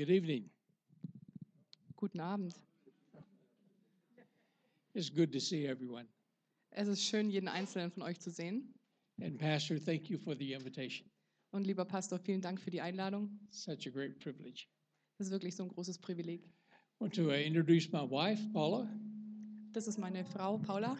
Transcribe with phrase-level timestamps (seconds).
[0.00, 0.44] Good evening.
[1.94, 2.54] Guten Abend.
[4.94, 6.06] It's good to see everyone.
[6.70, 8.72] Es ist schön, jeden einzelnen von euch zu sehen.
[9.20, 11.06] And Pastor, thank you for the invitation.
[11.50, 13.28] Und lieber Pastor, vielen Dank für die Einladung.
[13.50, 14.68] Such a great privilege.
[15.18, 16.48] Das ist wirklich so ein großes Privileg.
[16.98, 18.88] Want to uh, introduce my wife, Paula.
[19.74, 20.96] Das ist meine Frau Paula.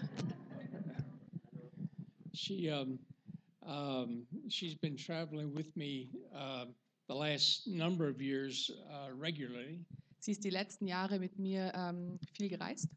[2.35, 2.99] She um,
[3.63, 6.67] um, she's been traveling with me uh,
[7.11, 9.85] the last number of years uh, regularly,
[10.21, 12.89] Sie ist die letzten Jahre mit mir ähm, viel gereist.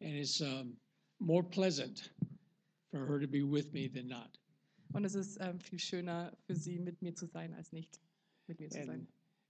[0.00, 0.76] and it's um,
[1.18, 2.10] more pleasant
[2.90, 4.38] for her to be with me than not.
[4.92, 7.98] Und es ist ähm, viel schöner für sie, mit mir zu sein, als nicht
[8.46, 9.06] mit mir zu And sein.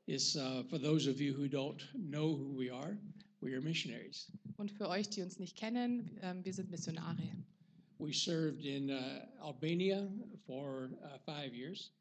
[0.07, 2.97] it's uh, for those of you who don't know who we are,
[3.41, 4.31] we are missionaries.
[4.57, 7.23] Und für euch, die uns nicht kennen, ähm, wir sind Missionare.
[7.99, 10.09] We served in uh, Albania
[10.47, 11.93] for uh, five years.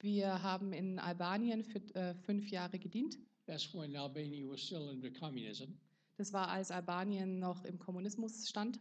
[0.00, 3.18] Wir haben in Albanien für äh, fünf Jahre gedient.
[3.46, 5.78] That's when Albania was still under communism.
[6.16, 8.78] Das war, als Albanien noch im Kommunismus stand.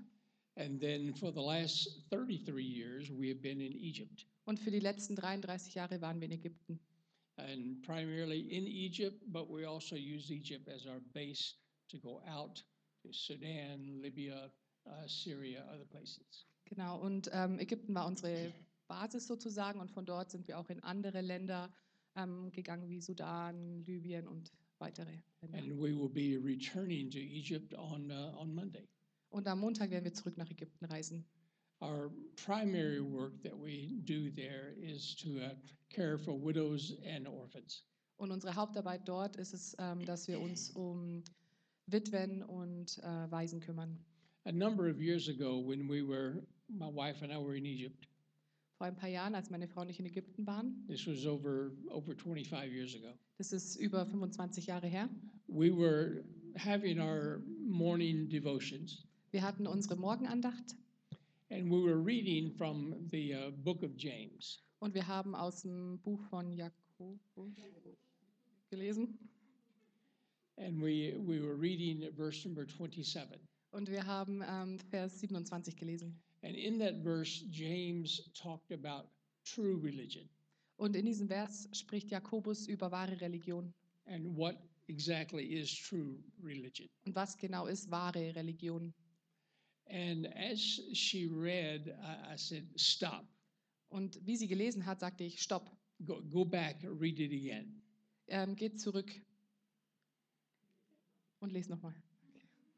[0.56, 4.26] And then for the last 33 years, we have been in Egypt.
[4.46, 6.80] Und für die letzten 33 Jahre waren wir in Ägypten.
[7.38, 11.54] And primarily in Egypt, but we also use Egypt as our base
[11.90, 12.64] to go out
[13.04, 14.52] to Sudan, Libya,
[14.88, 16.48] uh, Syria, other places.
[16.66, 18.52] Genau, und ähm, Ägypten war unsere
[18.88, 21.72] Basis sozusagen und von dort sind wir auch in andere Länder
[22.16, 25.58] ähm, gegangen, wie Sudan, Libyen und weitere Länder.
[25.58, 28.88] And we will be returning to Egypt on, uh, on Monday.
[29.30, 31.26] Und am Montag werden wir zurück nach Ägypten reisen.
[31.80, 35.56] Our primary work that we do there is to uh,
[35.90, 37.84] care for widows and orphans.
[38.18, 41.24] Und unsere Hauptarbeit dort ist es, ähm, dass wir uns um
[41.86, 44.04] Witwen und äh, Waisen kümmern.
[44.46, 48.07] A number of years ago, when we were, my wife and I were in Egypt,
[48.78, 51.72] Vor ein paar Jahren, als meine Frau und ich in Ägypten waren, this was over,
[51.90, 55.10] over 25 years ago, das ist über 25 Jahre her,
[55.48, 56.24] we were
[56.56, 60.76] having our morning devotions, wir hatten unsere Morgenandacht
[61.50, 64.60] and we were reading from the uh, book of James.
[64.80, 67.20] und wir haben aus dem Buch von Jakobus
[68.70, 69.18] gelesen.
[70.58, 73.40] And we, we were reading verse number 27.
[73.72, 76.20] Und wir haben ähm, Vers 27 gelesen.
[76.44, 79.10] And in that verse, James talked about
[79.44, 80.30] true religion
[80.78, 83.74] Und in diesem Vers spricht Jakobus über wahre Religion.
[84.06, 84.56] and what
[84.88, 86.88] exactly is true religion.
[87.06, 88.94] Und was genau ist wahre Religion?
[89.90, 90.60] And as
[90.94, 93.26] she read, I, I said, Stop,
[93.90, 95.72] Und wie sie gelesen hat, sagte ich, stopp,
[96.06, 97.82] go, go back, read it again.
[98.28, 99.10] ähm, geht zurück
[101.40, 101.96] und lese nochmal.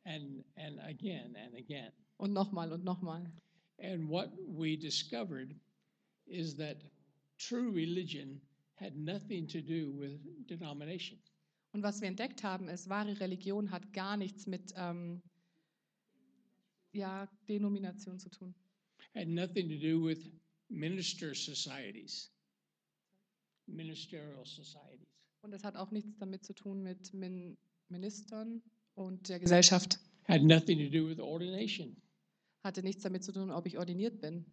[0.05, 1.91] And, and again and again.
[2.17, 3.31] Und nochmal und nochmal.
[3.81, 5.55] And what we discovered
[6.27, 6.77] is that
[7.37, 8.41] true religion
[8.75, 11.17] had nothing to do with denomination.
[11.71, 15.21] Und was wir entdeckt haben, ist, wahre Religion hat gar nichts mit ähm,
[16.91, 18.55] ja, Denomination zu tun.
[19.13, 20.29] Had nothing to do with
[20.69, 22.31] minister societies,
[23.67, 25.07] ministerial societies.
[25.41, 27.57] Und es hat auch nichts damit zu tun mit Min
[27.87, 28.61] Ministern
[28.95, 29.99] und der Gesellschaft.
[30.27, 31.95] Had nothing to do with ordination.
[32.63, 34.45] Hatte nichts damit zu tun, ob ich ordiniert bin.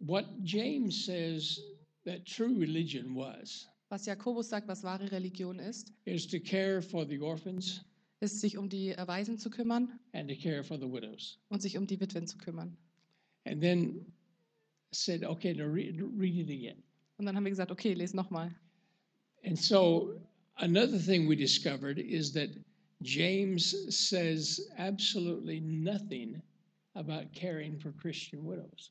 [0.00, 1.60] What James says
[2.04, 7.06] that true religion was Was Jakobus sagt, was wahre Religion ist, is to care for
[7.06, 7.84] the orphans
[8.20, 11.38] ist, sich um die Waisen zu kümmern and to care for the widows.
[11.48, 12.76] und sich um die Witwen zu kümmern.
[13.44, 14.04] And then
[14.92, 16.82] said, okay, now read, read it again.
[17.18, 18.54] Und dann haben wir gesagt, okay, les nochmal.
[19.44, 20.20] And so
[20.56, 22.48] another thing we discovered is that
[23.00, 26.40] James says absolutely nothing
[26.94, 28.90] about caring for Christian widows.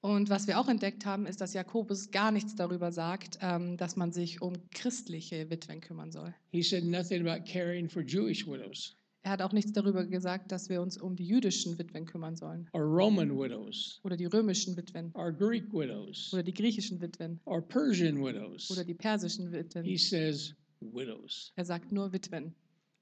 [0.00, 3.96] Und was wir auch entdeckt haben, ist, dass Jakobus gar nichts darüber sagt, ähm, dass
[3.96, 6.34] man sich um christliche Witwen kümmern soll.
[6.50, 10.68] He said nothing about caring for Jewish widows Er hat auch nichts darüber gesagt, dass
[10.68, 12.68] wir uns um die jüdischen Witwen kümmern sollen.
[12.74, 15.10] or Roman widows Oder die römischen Witwen.
[15.14, 17.40] or Greek widows Oder die griechischen Witwen.
[17.46, 18.70] or Persian widows.
[18.70, 19.96] Oder die persischen He Witwen.
[19.96, 21.50] says widows.
[21.56, 22.54] Er sagt nur Witwen.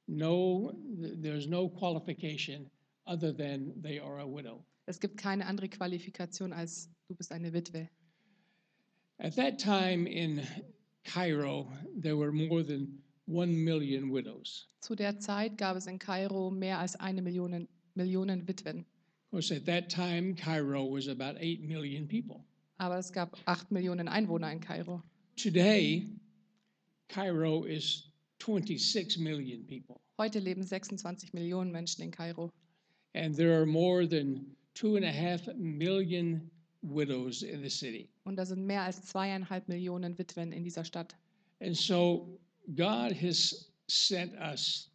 [0.09, 2.71] No, th- there's no qualification
[3.07, 4.65] other than they are a widow.
[4.87, 7.89] Es gibt keine andere Qualifikation als du bist eine Witwe.
[9.19, 10.43] At that time in
[11.05, 11.69] Cairo,
[12.01, 14.67] there were more than one million widows.
[14.81, 18.85] Zu der Zeit gab es in Kairo mehr als eine Million, Millionen Witwen.
[19.27, 22.45] Of course, at that time, Cairo was about 8 million people.
[22.79, 25.03] Aber es gab acht Millionen Einwohner in Kairo.
[25.37, 26.09] Today,
[27.09, 28.12] Cairo is
[28.47, 32.51] 26 million people, Heute leben 26 Millionen Menschen in Kairo.
[33.15, 34.45] and there are more than
[34.75, 36.51] two and a half million
[36.83, 38.09] widows in the city.
[38.25, 41.15] Und da sind mehr als zweieinhalb Millionen Witwen in dieser Stadt.
[41.61, 42.39] And so
[42.75, 44.91] God has sent us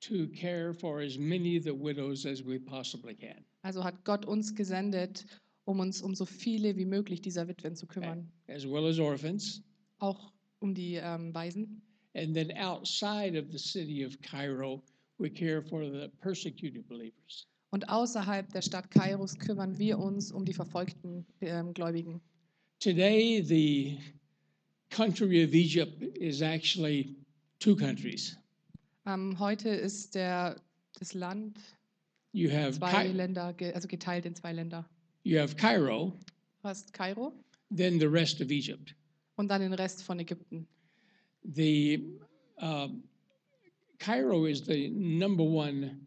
[0.00, 3.44] to care for as many of the widows as we possibly can.
[3.62, 5.24] Also hat Gott uns gesendet,
[5.64, 9.62] um uns um so viele wie möglich dieser Witwen zu kümmern, as well as orphans.
[10.00, 11.80] auch um die ähm, Waisen.
[12.14, 14.82] And then outside of the city of Cairo,
[15.18, 17.46] we care for the persecuted believers.
[17.70, 22.20] Und außerhalb der Stadt Kairos kümmern wir uns um die verfolgten ähm, Gläubigen.
[22.80, 23.98] Today, the
[24.90, 27.16] country of Egypt is actually
[27.60, 28.36] two countries.
[29.06, 30.60] Ähm, heute ist der,
[30.98, 31.58] das Land
[32.32, 34.86] You have, zwei Cai- Länder, also geteilt in zwei Länder.
[35.24, 36.12] you have Cairo,
[36.62, 37.32] Du hast Kairo
[37.74, 38.94] then the rest of Egypt.
[39.36, 40.66] und dann den Rest von Ägypten.
[41.44, 42.04] The
[42.58, 43.02] um,
[43.98, 46.06] Cairo is the number one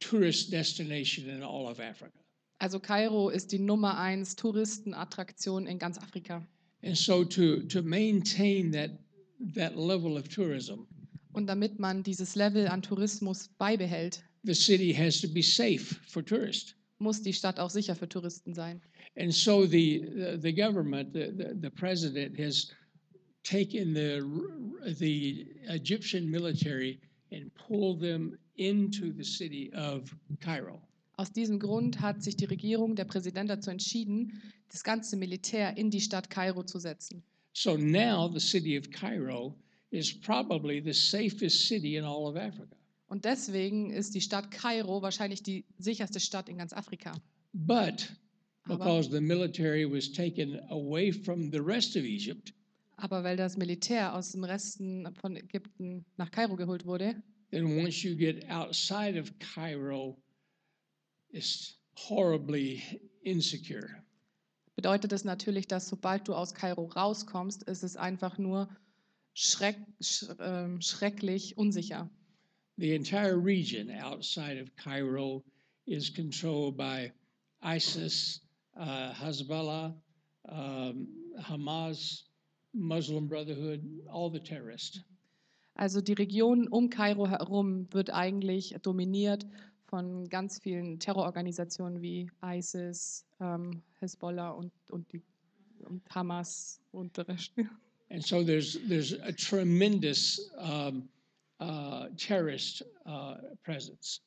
[0.00, 2.12] tourist destination in all of Africa.
[2.60, 6.42] Also Kairo ist die Nummer eins Touristenattraktion in ganz Afrika.
[6.82, 8.90] And so to, to maintain that,
[9.54, 10.86] that level of tourism,
[11.32, 16.24] Und damit man dieses Level an Tourismus beibehält, the city has to be safe for
[16.24, 16.74] tourists.
[16.98, 18.80] muss die Stadt auch sicher für Touristen sein.
[19.18, 22.70] And so the, the, the government, the, the, the president has
[23.46, 24.20] taken the,
[24.98, 27.00] the Egyptian military
[27.30, 30.80] and pulled them into the city of Cairo.
[31.18, 35.90] Aus diesem Grund hat sich die Regierung, der Präsident dazu entschieden, das ganze Militär in
[35.90, 37.22] die Stadt Kairo zu setzen.
[37.52, 39.54] So now the city of Cairo
[39.90, 42.76] is probably the safest city in all of Africa.
[43.08, 47.12] Und deswegen ist die Stadt Kairo wahrscheinlich die sicherste Stadt in ganz Afrika.
[47.54, 48.12] But
[48.64, 52.52] Aber, because the military was taken away from the rest of Egypt,
[52.96, 58.02] aber weil das Militär aus dem Resten von Ägypten nach Kairo geholt wurde, then once
[58.02, 60.16] you get outside of Cairo,
[61.30, 61.78] it's
[62.08, 62.82] horribly
[63.22, 64.02] insecure.
[64.74, 68.68] bedeutet es natürlich, dass sobald du aus Kairo rauskommst, ist es einfach nur
[69.34, 72.10] schreck, sch, ähm, schrecklich unsicher.
[72.78, 75.42] The entire region outside of Cairo
[75.86, 77.10] is controlled by
[77.62, 78.42] ISIS,
[78.76, 79.94] uh, Hezbollah,
[80.42, 81.08] um,
[81.38, 82.26] Hamas,
[82.72, 85.02] Muslim Brotherhood, all the terrorists.
[85.74, 89.46] Also die Region um Kairo herum wird eigentlich dominiert
[89.86, 95.22] von ganz vielen Terrororganisationen wie ISIS, ähm, Hezbollah und, und, die,
[95.80, 97.52] und Hamas und der Rest.
[98.08, 101.08] And so there's, there's a tremendous um,
[101.60, 103.34] uh, terrorist uh,
[103.64, 104.20] presence.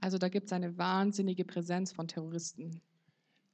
[0.00, 2.80] Also da gibt es eine wahnsinnige Präsenz von Terroristen.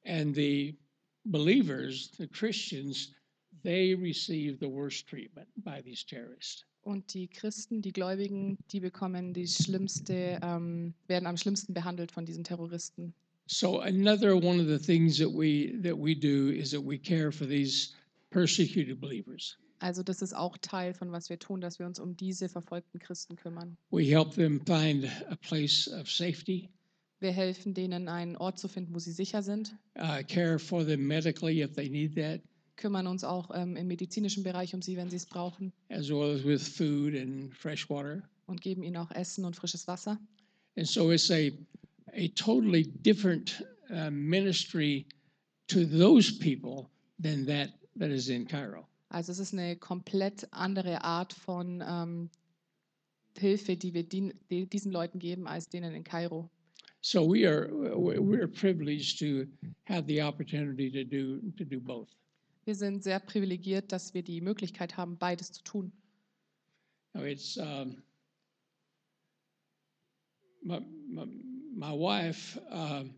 [0.05, 0.77] And the
[1.25, 3.15] believers, the Christians,
[3.63, 6.65] they receive the worst treatment by these terrorists.
[6.83, 12.25] Und die Christen, die Gläubigen, die bekommen die schlimmste, ähm, werden am schlimmsten behandelt von
[12.25, 13.13] diesen Terroristen.
[13.47, 17.33] So another one of the things that we that we do is that we care
[17.33, 17.91] for these
[18.31, 19.59] persecuted believers.
[19.81, 22.99] Also das ist auch Teil von was wir tun, dass wir uns um diese verfolgten
[22.99, 23.77] Christen kümmern.
[23.91, 26.71] We help them find a place of safety,
[27.21, 31.07] Wir helfen denen, einen Ort zu finden, wo sie sicher sind, uh, care for them
[31.07, 32.41] medically if they need that,
[32.81, 36.35] kümmern uns auch ähm, im medizinischen Bereich um sie, wenn sie es brauchen as well
[36.35, 38.23] as with food and fresh water.
[38.47, 40.19] und geben ihnen auch Essen und frisches Wasser.
[40.77, 41.51] And so it's a
[42.15, 45.07] a totally different uh, ministry
[45.69, 46.91] to those people
[47.23, 48.87] than that that is in Cairo.
[49.09, 52.31] Also es ist eine komplett andere Art von ähm,
[53.37, 56.49] Hilfe, die wir dien, die, diesen Leuten geben, als denen in Kairo.
[57.03, 59.47] So we are we're privileged to
[59.85, 62.09] have the opportunity to do to do both.
[62.65, 65.93] Wir sind sehr privilegiert, dass wir die Möglichkeit haben, beides zu tun.
[67.15, 68.03] Now it's um,
[70.63, 71.25] my, my,
[71.75, 72.61] my wife.
[72.71, 73.15] Um,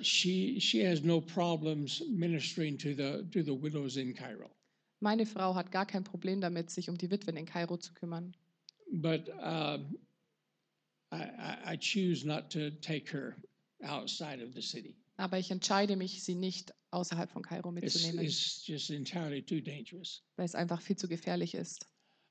[0.00, 4.50] she she has no problems ministering to the to the widows in Cairo,
[5.00, 8.34] Meine Frau hat gar kein Problem damit, sich um die Witwen in Kairo zu kümmern.
[9.00, 9.96] but um,
[11.10, 13.36] I, I, I choose not to take her
[13.84, 14.94] outside of the city.
[15.22, 19.60] Aber ich entscheide mich, sie nicht außerhalb von Kairo It's, mitzunehmen, it's just entirely too
[19.60, 20.24] dangerous.
[20.36, 21.86] weil es einfach viel zu gefährlich ist.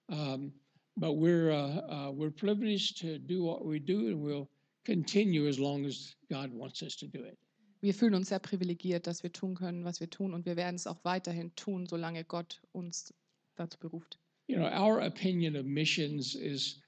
[0.07, 0.51] Um,
[0.97, 4.49] but we're uh, uh, we're privileged to do what we do, and we'll
[4.85, 7.37] continue as long as God wants us to do it.
[7.79, 10.75] Wir fühlen uns sehr privilegiert, dass wir tun können, was wir tun und wir werden
[10.75, 13.13] es auch weiterhin tun, solange Gott uns
[13.55, 14.19] dazu beruft.
[14.47, 16.81] You know, our opinion of missions is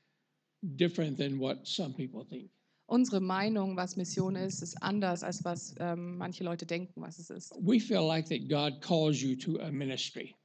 [0.61, 2.51] different than what some people think.
[2.93, 7.31] Unsere Meinung, was Mission ist, ist anders, als was ähm, manche Leute denken, was es
[7.31, 7.51] ist.
[7.59, 10.35] We feel like that God calls you to a ministry,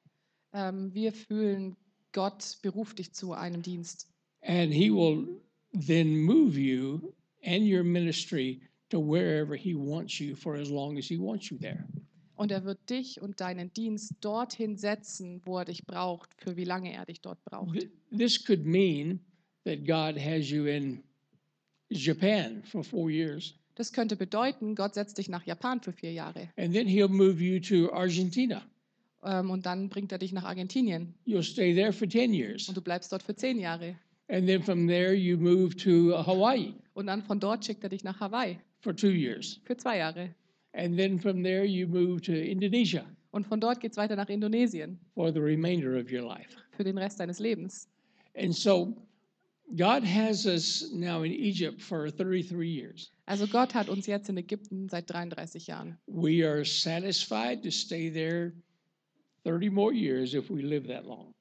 [0.54, 1.76] Ähm, wir fühlen,
[2.12, 4.08] Gott beruft dich zu einem Dienst.
[4.40, 5.40] and He will
[5.86, 7.12] then move you
[7.44, 11.58] and your ministry to wherever He wants you for as long as He wants you
[11.58, 11.84] there.
[12.36, 16.64] Und er wird dich und deinen Dienst dorthin setzen, wo er dich braucht, für wie
[16.64, 17.76] lange er dich dort braucht.
[17.76, 19.20] Th- This could mean
[19.64, 21.02] that God has you in
[21.90, 26.48] Japan for four years, Das könnte bedeuten, Gott setzt dich nach Japan für vier Jahre
[26.56, 28.62] and then He'll move you to Argentina.
[29.24, 32.68] ähm, und dann bringt er dich nach Argentinien You'll stay there for 10 years.
[32.68, 33.96] und du bleibst dort für zehn Jahre.
[34.30, 37.88] And then from there, you move to uh, Hawaii Und dann von dort schickt er
[37.88, 39.60] dich nach Hawaii for two years.
[39.64, 40.34] für zwei Jahre.
[40.74, 44.28] And then from there, you move to Indonesia Und von dort geht es weiter nach
[44.28, 46.56] Indonesien for the remainder of your life.
[46.76, 47.88] für den Rest deines Lebens.
[48.36, 48.94] And so,
[49.76, 53.10] God has us now in Egypt for 33 years.
[53.26, 55.98] Also Gott hat uns jetzt in Ägypten seit 33 Jahren.
[56.06, 58.52] We are satisfied to stay there
[59.44, 61.34] 30 more years if we live that long.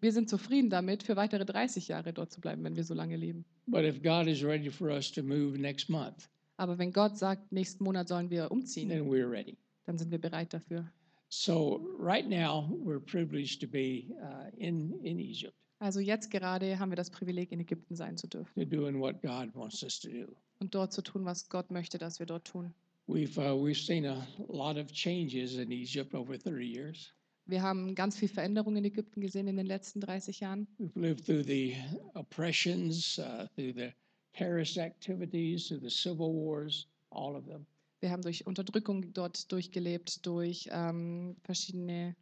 [0.00, 3.16] Wir sind zufrieden damit, für weitere 30 Jahre dort zu bleiben, wenn wir so lange
[3.16, 3.44] leben.
[3.66, 7.50] But if God is ready for us to move next month, Aber wenn Gott sagt,
[7.52, 9.56] nächsten Monat sollen wir umziehen, then we're ready.
[9.86, 10.88] dann sind wir bereit dafür.
[11.28, 16.92] So, right now, we're privileged to be uh, in, in Egypt, Also jetzt gerade haben
[16.92, 20.08] wir das Privileg, in Ägypten sein zu dürfen to doing what God wants us to
[20.08, 20.32] do.
[20.60, 22.72] und dort zu tun, was Gott möchte, dass wir dort tun.
[23.08, 27.12] We've, uh, we've seen a lot of changes in Egypt over 30 years.
[27.46, 30.68] Wir haben ganz viel Veränderung in Ägypten gesehen in den letzten 30 Jahren.
[30.78, 31.74] We've lived through the
[32.14, 33.92] oppressions, uh, through the
[34.34, 37.66] terrorist activities, through the civil wars, all of them.
[37.98, 42.14] Wir haben durch Unterdrückung dort durchgelebt, durch ähm, verschiedene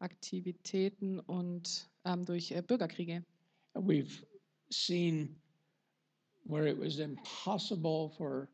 [0.00, 3.24] Aktivitäten und ähm, durch äh, Bürgerkriege.
[3.74, 4.24] We've
[4.70, 5.36] seen
[6.44, 8.48] where it was impossible for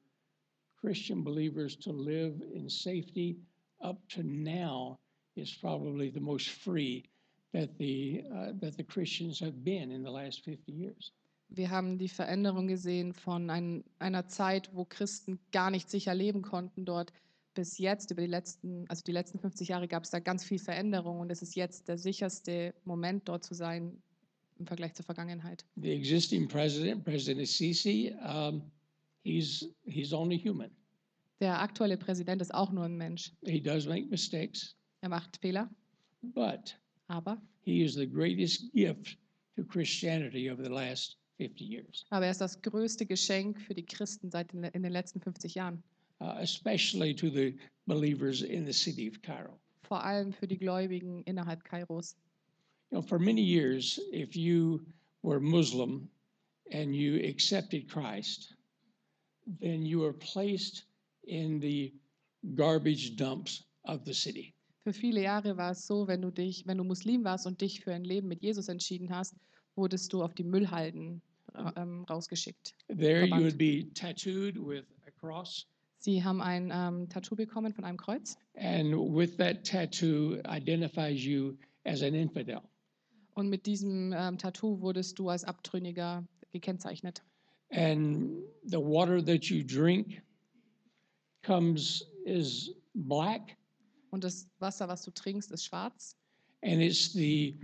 [0.81, 3.38] Christian believers to live in safety
[3.81, 4.99] up to now
[5.37, 7.05] is probably the most free
[7.53, 11.12] that the, uh, that the Christians have been in the last 50 years.
[11.49, 16.43] Wir haben die Veränderung gesehen von ein, einer Zeit, wo Christen gar nicht sicher leben
[16.43, 17.12] konnten dort,
[17.57, 20.59] bis jetzt, über die letzten, also die letzten 50 Jahre gab es da ganz viel
[20.61, 24.01] Veränderung und es ist jetzt der sicherste Moment dort zu sein
[24.59, 25.65] im Vergleich zur Vergangenheit.
[25.77, 28.63] The existing president, President Sisi, um,
[29.25, 30.71] he's, he's only human.
[31.41, 33.33] Der aktuelle Präsident ist auch nur ein Mensch.
[33.45, 35.69] He does make mistakes, Er macht Fehler,
[36.23, 39.19] but aber, he is the greatest gift
[39.57, 42.07] to Christianity over the last 50 years.
[42.11, 45.83] aber er ist das größte Geschenk für die Christen seit in den letzten 50 Jahren.
[46.21, 47.55] Uh, especially to the
[47.87, 49.59] believers in the city of Cairo.
[49.83, 52.17] Vor allem für die Gläubigen innerhalb Kairos.
[52.91, 54.85] You know, for many years, if you
[55.23, 56.09] were Muslim
[56.73, 58.55] and you accepted Christ,
[59.61, 60.85] then you were placed
[61.27, 61.93] in the
[62.55, 64.53] garbage dumps of the city.
[64.85, 67.81] Für viele Jahre war es so, wenn du dich, wenn du Muslim warst und dich
[67.81, 69.35] für ein Leben mit Jesus entschieden hast,
[69.75, 71.21] wurdest du auf die Müllhalden
[71.55, 72.73] ra- ähm, rausgeschickt.
[72.89, 73.43] There, you Verbannt.
[73.45, 75.67] would be tattooed with a cross,
[76.07, 81.57] Sie haben ein ähm, Tattoo bekommen von einem Kreuz and with that tattoo identifies you
[81.85, 82.61] as an infidel.
[83.35, 87.25] und mit diesem ähm, Tattoo wurdest du als Abtrünniger gekennzeichnet.
[87.73, 90.23] And the water that you drink
[91.43, 93.57] comes is black
[94.11, 96.17] Und das Wasser, was du trinkst, ist schwarz.
[96.63, 97.59] and it's the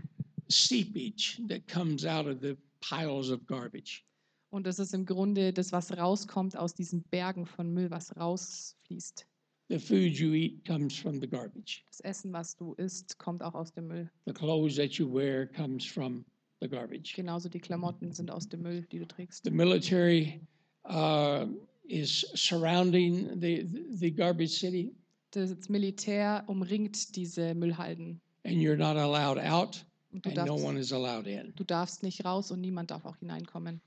[0.49, 4.05] seepage that comes out of the piles of garbage.
[4.53, 9.27] Und das ist im Grunde das, was rauskommt aus diesen Bergen von Müll, was rausfließt.
[9.71, 11.83] The food you eat comes from the garbage.
[11.89, 14.11] Das Essen, was du isst, kommt auch aus dem Müll.
[14.27, 16.27] The clothes that you wear comes from
[16.61, 17.15] the garbage.
[17.17, 19.43] Genauso die Klamotten sind aus dem Müll, die du trägst.
[19.45, 20.47] The military
[20.85, 21.47] uh,
[21.85, 24.95] is surrounding the, the garbage city,
[25.31, 28.21] Das Militär umringt diese Müllhalden.
[28.45, 29.83] and you're not allowed out,
[30.13, 31.55] and no darfst, one is allowed in.
[31.57, 33.81] du darfst nicht raus und niemand darf auch hineinkommen.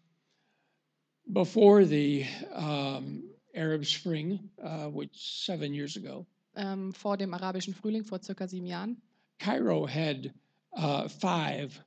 [1.27, 3.24] Before the um,
[3.55, 6.25] Arab Spring, uh, which seven years ago,
[6.58, 9.01] Ähm, vor dem arabischen Frühling, vor circa sieben Jahren,
[9.39, 10.32] Cairo had
[10.77, 11.84] uh, five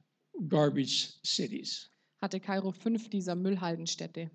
[0.48, 1.88] garbage cities.
[2.20, 4.30] hatte Kairo fünf dieser Müllhaldenstädte.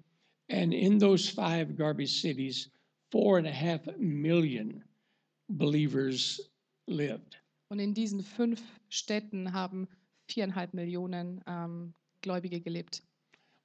[0.49, 2.69] And in those five garbage cities,
[3.11, 4.83] four and a half million
[5.49, 6.49] believers
[6.87, 7.37] lived.
[7.69, 9.87] Und in diesen fünf Städten haben
[10.27, 13.03] viereinhalb Millionen ähm, Gläubige gelebt.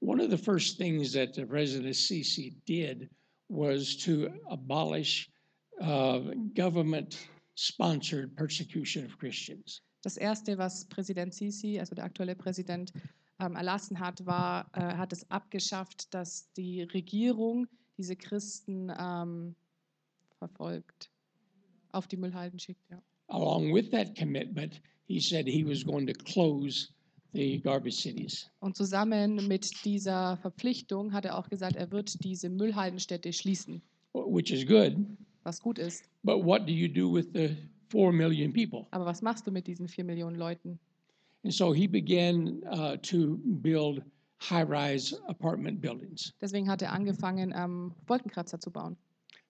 [0.00, 3.08] One of the first things that the President Sisi did
[3.48, 5.28] was to abolish
[5.80, 6.20] uh,
[6.54, 7.18] government
[7.54, 9.80] sponsored persecution of Christians.
[10.02, 12.92] Das erste, was Präsident Sisi, also der aktuelle Präsident,
[13.40, 19.56] ähm, erlassen hat, war, äh, hat es abgeschafft, dass die Regierung diese Christen ähm,
[20.38, 21.10] verfolgt,
[21.90, 22.88] auf die Müllhalden schickt.
[22.90, 23.02] Ja.
[23.28, 26.88] Along with that commitment, he said he was going to close
[27.32, 28.50] the garbage cities.
[28.60, 33.82] Und zusammen mit dieser Verpflichtung hat er auch gesagt, er wird diese Müllhaldenstädte schließen,
[34.14, 34.96] which is good,
[35.44, 36.04] was gut ist.
[36.22, 37.56] But what do you do with the
[37.90, 38.86] 4 million people?
[38.90, 40.78] Aber was machst du mit diesen vier Millionen Leuten?
[41.44, 44.02] And so he began uh, to build
[44.40, 46.32] high rise apartment buildings.
[46.40, 48.96] Deswegen hat er angefangen, ähm, Wolkenkratzer zu bauen.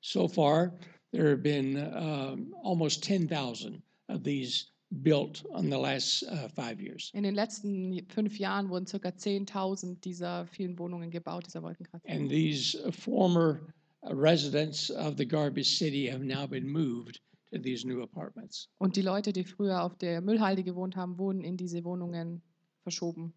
[0.00, 0.72] So far,
[1.12, 7.10] there have been um, almost 10,000 of these built in the last uh, five years.
[7.14, 9.08] In den letzten fünf Jahren wurden ca.
[9.08, 12.08] 10.000 dieser vielen Wohnungen gebaut, dieser Wolkenkratzer.
[12.08, 13.60] And these former
[14.02, 17.20] residents of the garbage city have now been moved
[17.52, 18.68] to these new apartments.
[18.78, 22.42] Und die Leute, die früher auf der Müllhalde gewohnt haben, wurden in diese Wohnungen
[22.82, 23.34] verschoben.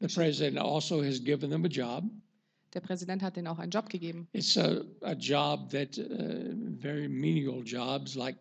[0.00, 2.04] The president also has given them a job.
[2.72, 4.28] Der Präsident hat denen auch einen Job gegeben.
[4.32, 8.38] It's a, a job that uh, very menial jobs like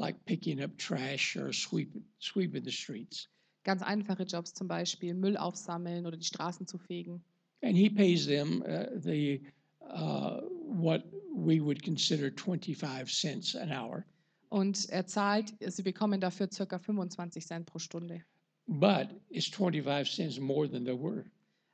[0.00, 3.28] like picking up trash or sweep, sweeping the streets.
[3.62, 7.22] Ganz einfache Jobs zum Beispiel, Müll aufsammeln oder die Straßen zu fegen.
[7.62, 9.42] And he pays them uh, the
[9.82, 11.04] uh, what
[11.34, 14.04] we would consider 25 cents an hour.
[14.48, 16.78] Und er zahlt, sie bekommen dafür ca.
[16.78, 18.24] 25 Cent pro Stunde.
[18.66, 21.26] But it's 25 cents more than they were.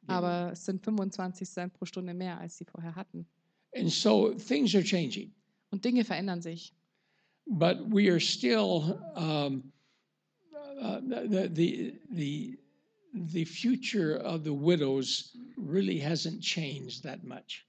[0.08, 3.26] Aber es sind 25 Cent pro Stunde mehr, als sie vorher hatten.
[3.74, 5.32] And so things are changing.
[5.70, 6.74] Und Dinge verändern sich.
[7.46, 9.72] But we are still um,
[10.80, 12.58] uh, the, the the
[13.14, 17.66] the future of the widows really hasn't changed that much.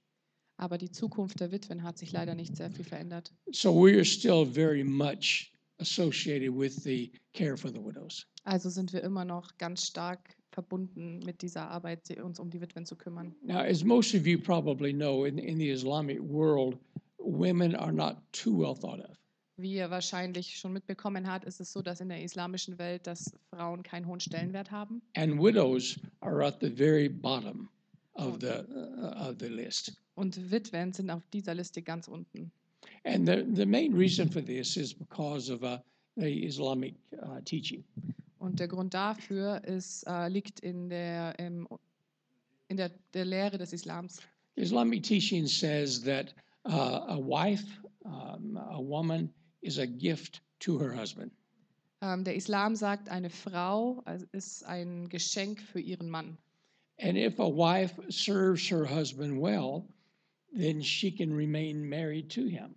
[0.58, 3.32] Aber die Zukunft der Witwen hat sich leider nicht sehr viel verändert.
[3.52, 8.26] So we are still very much associated with the care for the widows.
[8.44, 12.84] Also sind wir immer noch ganz stark verbunden mit dieser Arbeit, uns um die Witwen
[12.84, 13.34] zu kümmern.
[13.42, 16.76] Now, as most of you probably know, in, in the Islamic world,
[17.18, 19.16] women are not too well thought of.
[19.60, 23.32] Wie ihr wahrscheinlich schon mitbekommen habt, ist es so, dass in der islamischen Welt, dass
[23.50, 25.02] Frauen keinen hohen Stellenwert haben.
[25.16, 27.68] And widows are at the very bottom
[28.14, 29.96] of the, uh, of the list.
[30.14, 32.52] Und Witwen sind auf dieser Liste ganz unten.
[33.02, 35.78] And the, the main reason for this is because of uh,
[36.16, 37.82] the Islamic uh, teaching.
[38.38, 41.66] Und der Grund dafür ist, äh, liegt in, der, ähm,
[42.68, 44.20] in der, der Lehre des Islams.
[44.54, 46.32] Islamic teaching says that
[46.64, 47.64] uh, a wife,
[48.04, 51.32] um, a woman, is a gift to her husband.
[52.00, 56.38] Ähm, der Islam sagt, eine Frau also ist ein Geschenk für ihren Mann.
[57.00, 59.84] And if a wife serves her husband well,
[60.52, 62.74] then she can remain married to him.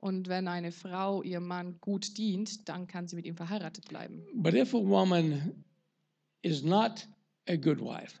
[0.00, 4.22] Und wenn eine Frau ihrem Mann gut dient, dann kann sie mit ihm verheiratet bleiben.
[4.34, 5.64] But if a woman
[6.42, 7.06] is not
[7.48, 8.20] a good wife,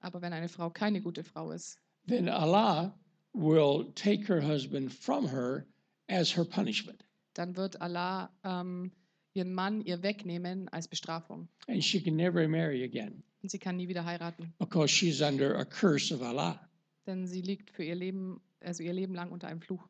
[0.00, 2.94] Aber wenn eine Frau keine gute Frau ist, then Allah
[3.32, 5.66] will take her husband from her
[6.08, 7.04] as her punishment.
[7.38, 8.92] Dann wird Allah ähm,
[9.34, 11.48] ihren Mann ihr wegnehmen als Bestrafung.
[11.68, 15.56] And she can never marry again Und sie kann nie wieder heiraten, because she's under
[15.58, 16.58] a curse of Allah.
[17.06, 19.86] denn sie liegt für ihr Leben, also ihr Leben lang unter einem Fluch.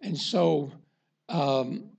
[0.00, 0.70] And so,
[1.28, 1.90] um,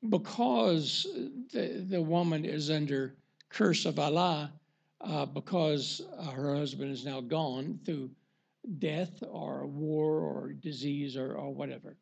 [0.00, 1.06] because
[1.52, 3.14] the, the woman is under
[3.50, 4.52] curse of Allah,
[5.00, 8.10] uh, because uh, her husband is now gone through
[8.78, 11.96] death or war or disease or, or whatever.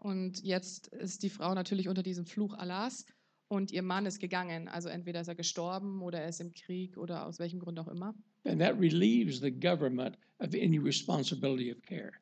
[0.00, 3.04] Und jetzt ist die Frau natürlich unter diesem Fluch Allahs
[3.48, 4.66] und ihr Mann ist gegangen.
[4.66, 7.88] Also entweder ist er gestorben oder er ist im Krieg oder aus welchem Grund auch
[7.88, 8.14] immer.
[8.44, 12.12] And that relieves the government of any responsibility of care.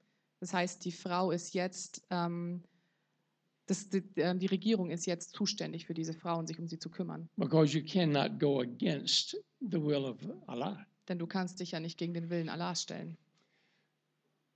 [0.41, 2.65] Das heißt, die Frau ist jetzt, ähm,
[3.67, 6.79] das, die, äh, die Regierung ist jetzt zuständig für diese Frau und sich um sie
[6.81, 7.29] zu kümmern.
[7.37, 10.17] because you cannot go against the will of
[10.49, 10.85] Allah.
[11.09, 13.17] Denn du kannst dich ja nicht gegen den Willen Allahs stellen.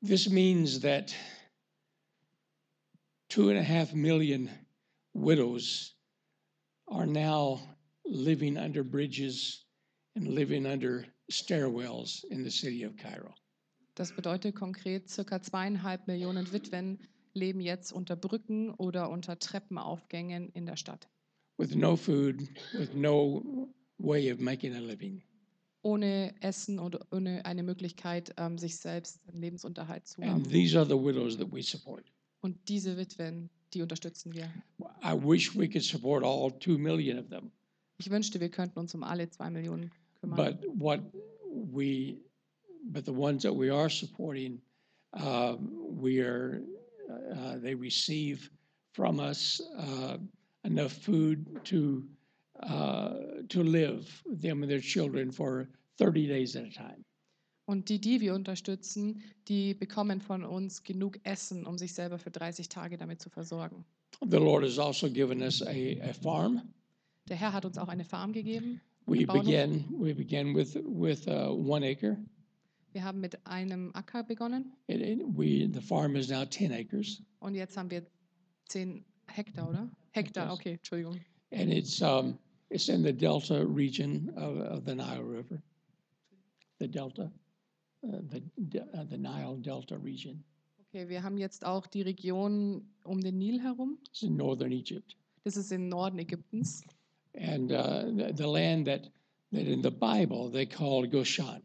[0.04, 1.14] This means that
[3.32, 4.50] two and a half million
[5.14, 5.94] widows
[6.88, 7.58] are now
[8.04, 9.64] living under bridges
[10.14, 13.32] and living under stairwells in the city of Cairo.
[13.94, 16.98] Das bedeutet konkret, circa zweieinhalb Millionen Witwen
[17.32, 21.08] leben jetzt unter Brücken oder unter Treppenaufgängen in der Stadt.
[21.56, 22.42] With no food,
[22.74, 25.22] with no way of making a living.
[25.82, 30.44] Ohne Essen oder ohne eine Möglichkeit, ähm, sich selbst einen Lebensunterhalt zu And haben.
[30.50, 32.04] these are the widows that we support.
[32.42, 34.50] Und diese Witwen, die unterstützen wir.
[35.02, 37.50] I wish we could support all two million of them.
[37.98, 40.36] Ich wünschte, wir könnten uns um alle zwei Millionen kümmern.
[40.36, 41.00] But what
[41.48, 42.18] we,
[42.84, 44.60] but the ones that we are supporting,
[45.12, 46.62] um, we are,
[47.08, 48.50] uh, they receive
[48.92, 50.18] from us uh,
[50.64, 52.04] enough food to
[52.60, 57.04] uh, to live them and their children for 30 days at a time.
[57.64, 62.30] Und die, die wir unterstützen, die bekommen von uns genug Essen, um sich selber für
[62.30, 63.84] 30 Tage damit zu versorgen.
[64.20, 66.62] The Lord has also given us a, a farm.
[67.28, 68.80] Der Herr hat uns auch eine Farm gegeben.
[69.06, 72.16] We began we began with with uh, one acre,
[72.92, 77.22] Wir haben mit einem Acker begonnen And, and we the farm is now 10 acres,
[77.40, 78.06] und jetzt haben wir
[78.68, 79.90] 10 Hektar, oder?
[80.12, 81.18] Hektar, okay, Entschuldigung.
[81.50, 82.38] and it's um,
[82.70, 85.60] it's in the delta region of, of the Nile River.
[86.78, 87.30] The delta,
[88.02, 90.42] the de- uh, the Nile Delta region.
[90.90, 93.98] Okay, wir haben jetzt auch die Region um den Nil herum.
[94.08, 96.82] It's in northern Egypt, Das ist im Norden Ägyptens.
[97.34, 99.10] and uh, the, the land that
[99.52, 101.62] that in the Bible they call Goshen.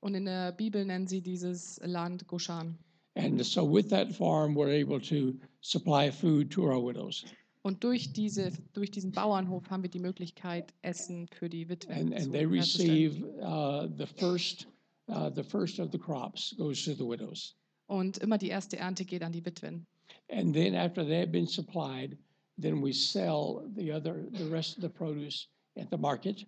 [0.00, 2.76] Und in der Bibel nennen sie dieses Land Goshan.
[3.14, 7.24] And so, with that farm, we're able to supply food to our widows,
[7.62, 12.14] Und durch, diese, durch diesen Bauernhof haben wir die Möglichkeit, Essen für die Witwen and
[12.14, 12.90] and zu they herzustellen.
[12.90, 14.66] receive uh, the first
[15.08, 17.54] uh, the first of the crops goes to the widows.
[17.86, 19.86] Und immer die erste Ernte geht an die Witwen.
[20.28, 22.16] And then after they have been supplied,
[22.58, 26.46] then we sell the other, the rest of the produce at the market.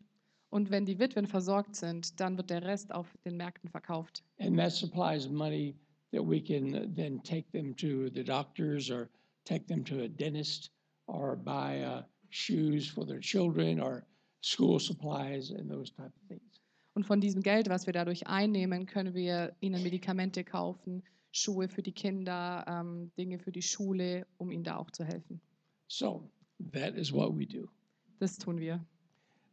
[0.50, 4.22] Und wenn die Witwen versorgt sind, dann wird der Rest auf den Märkten verkauft.
[4.38, 5.74] And that supplies money
[6.12, 9.10] that we can then take them to the doctors or
[9.44, 10.70] take them to a dentist
[11.08, 14.06] or buy uh, shoes for their children or
[14.42, 16.53] school supplies and those type of things.
[16.94, 21.02] Und von diesem Geld, was wir dadurch einnehmen, können wir ihnen Medikamente kaufen,
[21.32, 25.40] Schuhe für die Kinder, ähm, Dinge für die Schule, um ihnen da auch zu helfen.
[25.88, 26.30] So
[26.72, 27.68] that is what we do.
[28.20, 28.84] Das tun wir.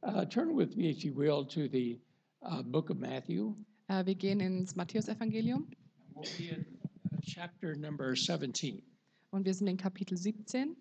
[0.04, 2.00] Uh, turn with me, if you will, to the
[2.44, 3.56] uh, book of Matthew.
[3.88, 5.68] Äh, wir gehen ins Matthäusevangelium
[6.16, 6.66] We'll be in
[7.12, 8.82] uh, chapter number 17.
[9.32, 10.76] und wir sind in Kapitel 17.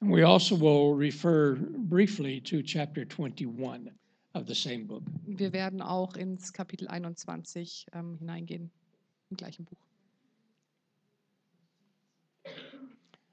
[0.00, 3.90] And we also will refer briefly to chapter 21
[4.34, 5.02] of the same book.
[5.26, 8.70] Wir werden auch ins Kapitel 21 ähm, hineingehen,
[9.30, 9.78] im gleichen Buch.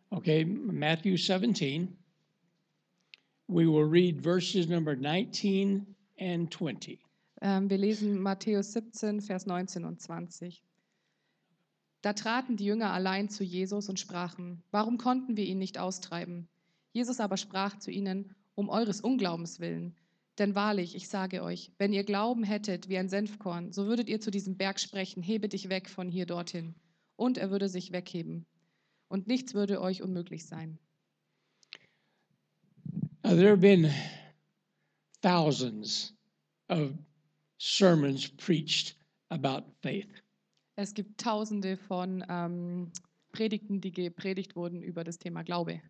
[0.09, 1.97] Okay, Matthew 17.
[3.47, 5.85] We will read verses number 19
[6.17, 6.99] and 20.
[7.41, 10.63] Ähm, wir lesen Matthäus 17, Vers 19 und 20.
[12.01, 16.47] Da traten die Jünger allein zu Jesus und sprachen, warum konnten wir ihn nicht austreiben?
[16.93, 19.95] Jesus aber sprach zu ihnen, um eures Unglaubens willen.
[20.37, 24.19] Denn wahrlich, ich sage euch, wenn ihr Glauben hättet wie ein Senfkorn, so würdet ihr
[24.19, 26.75] zu diesem Berg sprechen, hebe dich weg von hier dorthin.
[27.15, 28.45] Und er würde sich wegheben.
[29.09, 30.79] Und nichts würde euch unmöglich sein.
[33.23, 33.91] Now, there have been
[35.21, 36.13] thousands
[36.69, 36.93] of
[37.57, 38.97] sermons preached
[39.29, 40.23] about faith.
[40.75, 42.91] Es gibt tausende von ähm,
[43.31, 45.81] Predigten, die gepredigt wurden über das Thema Glaube.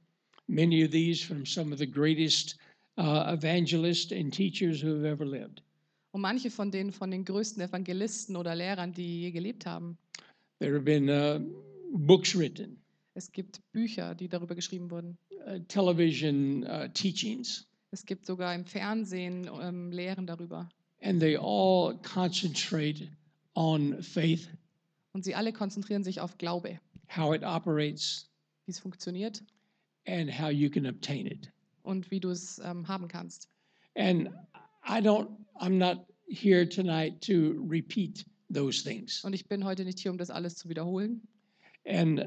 [0.48, 2.58] Many of these from some of the greatest
[2.98, 5.62] uh, evangelists and teachers who have ever lived.
[6.12, 9.98] Und manche von denen von den größten Evangelisten oder Lehrern, die je gelebt haben.
[10.60, 11.40] There have been uh,
[11.92, 12.78] books written,
[13.16, 15.18] Es gibt Bücher, die darüber geschrieben wurden.
[15.48, 20.70] uh, television uh, teachings, Es gibt sogar im Fernsehen ähm, Lehren darüber.
[21.02, 23.08] and they all concentrate
[23.56, 24.48] on faith,
[25.14, 26.80] Und sie alle konzentrieren sich auf Glaube,
[27.16, 28.30] how it operates,
[28.66, 29.44] wie es funktioniert
[30.08, 31.52] and how you can obtain it.
[31.84, 33.48] und wie du es ähm, haben kannst.
[33.96, 34.30] And
[34.88, 39.24] I don't, I'm not here tonight to repeat those things.
[39.24, 41.22] Und ich bin heute nicht hier, um das alles zu wiederholen.
[41.86, 42.26] And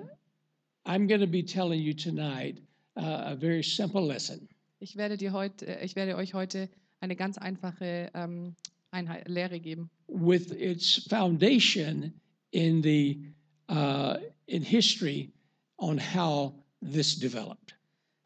[0.84, 2.62] I'm going to be telling you tonight
[2.96, 4.48] uh, a very simple lesson.
[4.78, 6.68] Ich werde, dir heute, äh, ich werde euch heute
[7.00, 8.54] eine ganz einfache ähm,
[8.90, 9.90] Einheit, Lehre geben.
[10.08, 12.12] with its foundation
[12.52, 13.32] in the
[13.68, 15.32] uh, in history
[15.78, 17.74] on how this developed.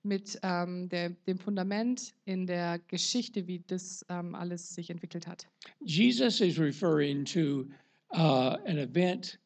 [0.03, 5.47] Mit ähm, der, dem Fundament in der Geschichte, wie das ähm, alles sich entwickelt hat.
[5.81, 7.67] Jesus is referring to
[8.15, 9.39] uh, an event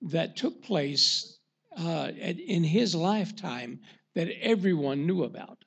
[0.00, 1.40] that took place
[1.76, 2.10] uh,
[2.46, 3.80] in his lifetime
[4.14, 5.64] that everyone knew about.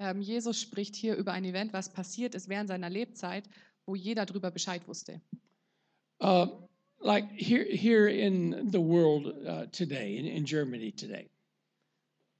[0.00, 3.48] Ähm, Jesus spricht hier über ein Event, was passiert ist während seiner Lebzeit,
[3.86, 5.20] wo jeder darüber Bescheid wusste.
[6.20, 6.46] Uh,
[7.00, 11.28] like here, here in the world uh, today, in, in Germany today,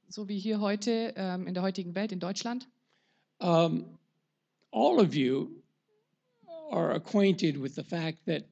[0.09, 2.69] So wie hier heute ähm, in der heutigen Welt in Deutschland.
[3.41, 3.99] um,
[4.73, 5.51] all of you
[6.71, 8.45] are acquainted with the fact that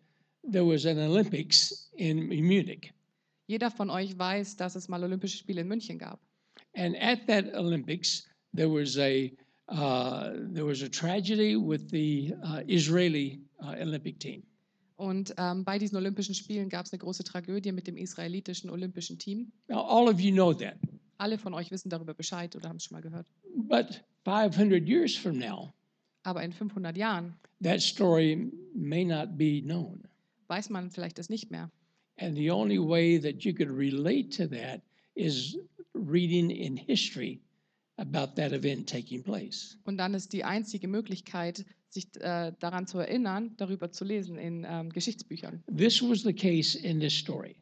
[0.44, 2.92] there was an Olympics in Munich.
[3.46, 6.20] Jeder von euch weiß, dass es mal Olympische Spiele in München gab.
[6.74, 9.32] And at that Olympics, there was a
[9.68, 14.42] uh, there was a tragedy with the uh, Israeli uh, Olympic team.
[14.96, 19.18] Und ähm, bei diesen Olympischen Spielen gab es eine große Tragödie mit dem israelitischen Olympischen
[19.18, 19.50] Team.
[19.68, 20.76] Now, all of you know that,
[21.22, 23.28] Alle von euch wissen darüber Bescheid oder haben es schon mal gehört.
[23.54, 25.72] but 500 years from now,
[26.24, 30.02] Aber in 500 Jahren that story may not be known.
[30.48, 31.70] weiß man vielleicht das nicht mehr.
[32.18, 34.82] And the only way that you could relate to that
[35.14, 35.56] is
[35.94, 37.40] reading in history
[37.98, 39.78] about that event taking place.
[39.84, 44.66] Und dann ist die einzige Möglichkeit, sich äh, daran zu erinnern, darüber zu lesen in
[44.68, 45.62] ähm, Geschichtsbüchern.
[45.76, 47.54] This was the case in this story.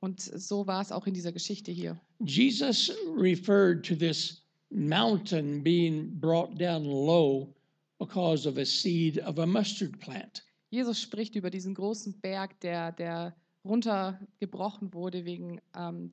[0.00, 2.00] Und so war es auch in dieser Geschichte hier.
[2.20, 7.54] Jesus referred to this mountain being brought down low
[7.98, 10.44] because of a seed of a mustard plant.
[10.70, 13.34] Jesus spricht über diesen großen Berg, der, der
[13.64, 16.12] runtergebrochen wurde wegen ähm,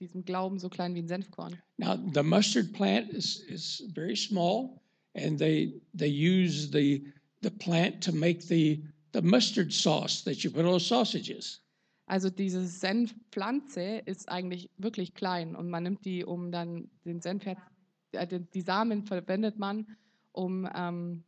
[0.00, 1.56] diesem Glauben so klein wie ein Senfkorn.
[1.78, 4.80] Now, the mustard plant is, is very small,
[5.14, 7.04] and they they use the
[7.42, 11.60] the plant to make the the mustard sauce that you put on sausages.
[12.08, 17.44] Also diese Senfpflanze ist eigentlich wirklich klein und man nimmt die, um dann den Senf,
[17.46, 19.86] äh, die- die Samen verwendet man,
[20.32, 21.22] um ähm,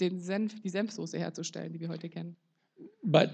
[0.00, 2.36] den Senf, die Senfsoße herzustellen, die wir heute kennen.
[3.02, 3.30] But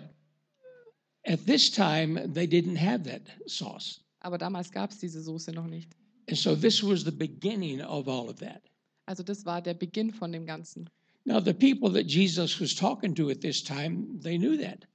[1.26, 4.04] at this time, they didn't have that sauce.
[4.20, 5.96] Aber damals gab es diese Soße noch nicht.
[6.28, 8.62] And so this was the beginning of all of that.
[9.06, 10.90] Also das war der Beginn von dem Ganzen.
[11.24, 14.86] Now, the people that Jesus was talking to at this time, they knew that.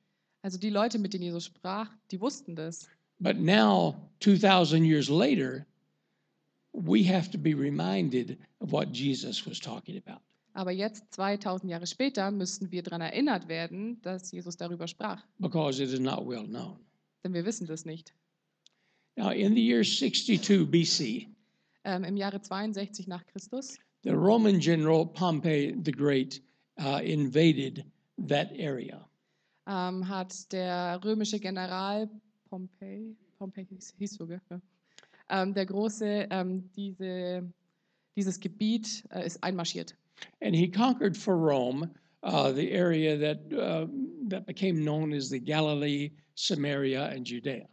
[0.46, 2.88] Also die Leute, mit denen Jesus sprach, die wussten das.
[3.20, 5.66] But now, 2,000 years later,
[6.72, 10.22] we have to be reminded of what Jesus was talking about.
[10.54, 15.24] Aber jetzt, 2000 Jahre später, müssen wir daran erinnert werden, dass Jesus darüber sprach.
[15.40, 16.78] because it is not well known.
[17.24, 18.14] Denn wir wissen das nicht.
[19.16, 21.28] Now, in the year 62 BC,
[21.86, 26.40] Ähm, Im Jahre 62 nach Christus the Roman general Pompey the Great
[26.80, 27.84] uh, invaded
[28.28, 29.08] that area.
[29.68, 32.10] Ähm, hat der römische General
[32.50, 33.66] Pompei, Pompei
[33.98, 34.42] hieß, so, gell?
[35.30, 37.52] Ähm, der Große, ähm, diese,
[38.16, 39.96] dieses Gebiet äh, ist einmarschiert.
[40.42, 41.90] And he conquered for Rome
[42.24, 43.88] uh, the area that, uh,
[44.30, 47.68] that became known as the Galilee, Samaria, and Judea.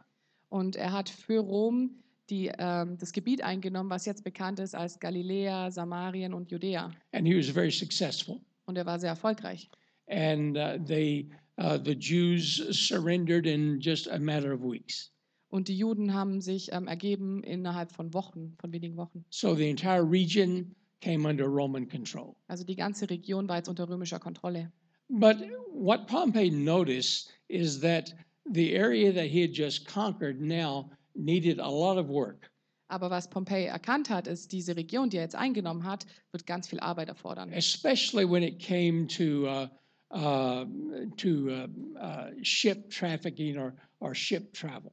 [0.49, 1.91] Und er hat für Rom
[2.29, 6.91] die, ähm, das Gebiet eingenommen, was jetzt bekannt ist als Galiläa, Samarien und Judäa.
[7.11, 8.39] And he was very successful.
[8.65, 9.69] Und er war sehr erfolgreich.
[10.07, 15.09] And uh, they, uh, the Jews surrendered in just a matter of weeks.
[15.49, 19.23] Und die Juden haben sich ähm, ergeben innerhalb von Wochen, von wenigen Wochen.
[19.29, 22.35] So the entire region came under Roman control.
[22.47, 24.71] Also die ganze Region war jetzt unter römischer Kontrolle.
[25.09, 25.37] But
[25.71, 28.15] what Pompey noticed is that
[28.51, 32.49] the area that he had just conquered now needed a lot of work.
[32.87, 36.67] Aber was Pompey erkannt hat, ist, diese Region, die er jetzt eingenommen hat, wird ganz
[36.67, 37.51] viel Arbeit erfordern.
[37.53, 39.67] especially when it came to uh, uh,
[40.13, 41.67] to uh,
[41.99, 44.91] uh, ship trafficking or, or ship travel.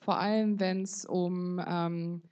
[0.00, 2.22] Vor allem, wenn es um, ähm,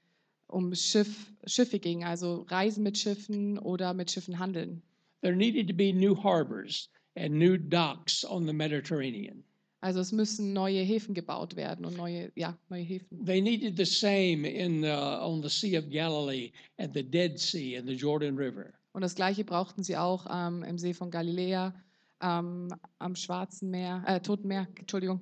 [0.48, 4.82] um Schiff, Schiffe ging, also Reisen mit Schiffen oder mit Schiffen handeln.
[5.22, 9.42] There needed to be new harbors and new docks on the Mediterranean.
[9.82, 13.24] Also es müssen neue Häfen gebaut werden und neue, ja, neue Häfen.
[13.24, 17.76] They needed the same in the, on the Sea of Galilee and the Dead Sea
[17.76, 18.72] and the Jordan River.
[18.92, 21.74] Und das Gleiche brauchten sie auch ähm, im See von Galiläa,
[22.20, 25.20] ähm, am Schwarzen Meer, äh, Toten Meer, Entschuldigung,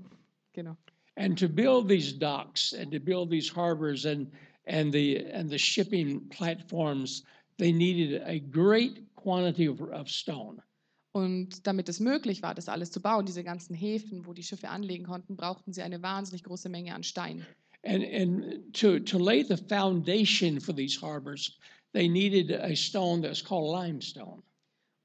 [0.53, 0.77] genau.
[1.17, 4.31] And to build these docks and to build these harbors and,
[4.67, 7.23] and, the, and the shipping platforms,
[7.59, 10.61] they needed a great quantity of, of stone.
[11.13, 14.69] Und damit es möglich war, das alles zu bauen, diese ganzen Häfen, wo die Schiffe
[14.69, 17.47] anlegen konnten, brauchten sie eine wahnsinnig große Menge an Stein.
[17.85, 21.57] And, and to, to lay the foundation for these harbors,
[21.93, 24.43] they needed a stone that's called limestone.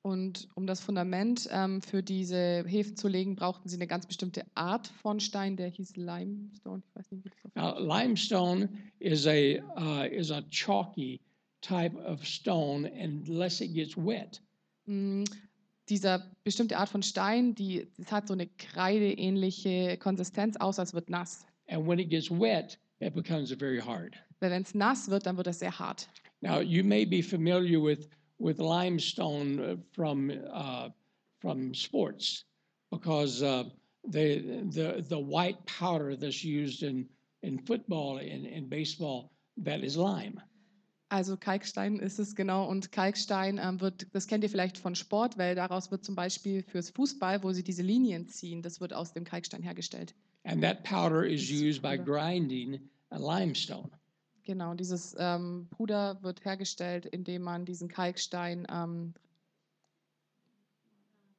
[0.02, 4.46] Und um das Fundament ähm, für diese Häfen zu legen, brauchten sie eine ganz bestimmte
[4.56, 6.82] Art von Stein, der hieß Limestone.
[6.88, 11.20] Ich weiß nicht, wie das Now, limestone is a, uh, is a chalky
[11.62, 14.42] type of stone unless it gets wet.
[14.86, 15.26] Mm,
[15.90, 21.10] dieser bestimmte Art von Stein, die das hat so eine kreideähnliche Konsistenz aus, als wird
[21.10, 21.46] nass.
[21.68, 24.16] And when it gets wet, it becomes very hard.
[24.40, 26.08] Wenn es nass wird, dann wird es sehr hart.
[26.42, 28.08] Now, you may be familiar with,
[28.40, 30.90] with limestone uh, from, uh,
[31.40, 32.46] from sports
[32.92, 33.64] because uh,
[34.08, 37.08] the, the, the white powder that's used in,
[37.44, 40.42] in football and, and baseball, that is lime.
[41.12, 45.40] Also Kalkstein ist es genau und Kalkstein ähm, wird, das kennt ihr vielleicht von Sport,
[45.40, 49.12] weil daraus wird zum Beispiel fürs Fußball, wo sie diese Linien ziehen, das wird aus
[49.12, 50.14] dem Kalkstein hergestellt.
[50.44, 53.90] And that powder is used by grinding a limestone.
[54.50, 59.14] Genau, dieses ähm, Puder wird hergestellt, indem man diesen Kalkstein ähm,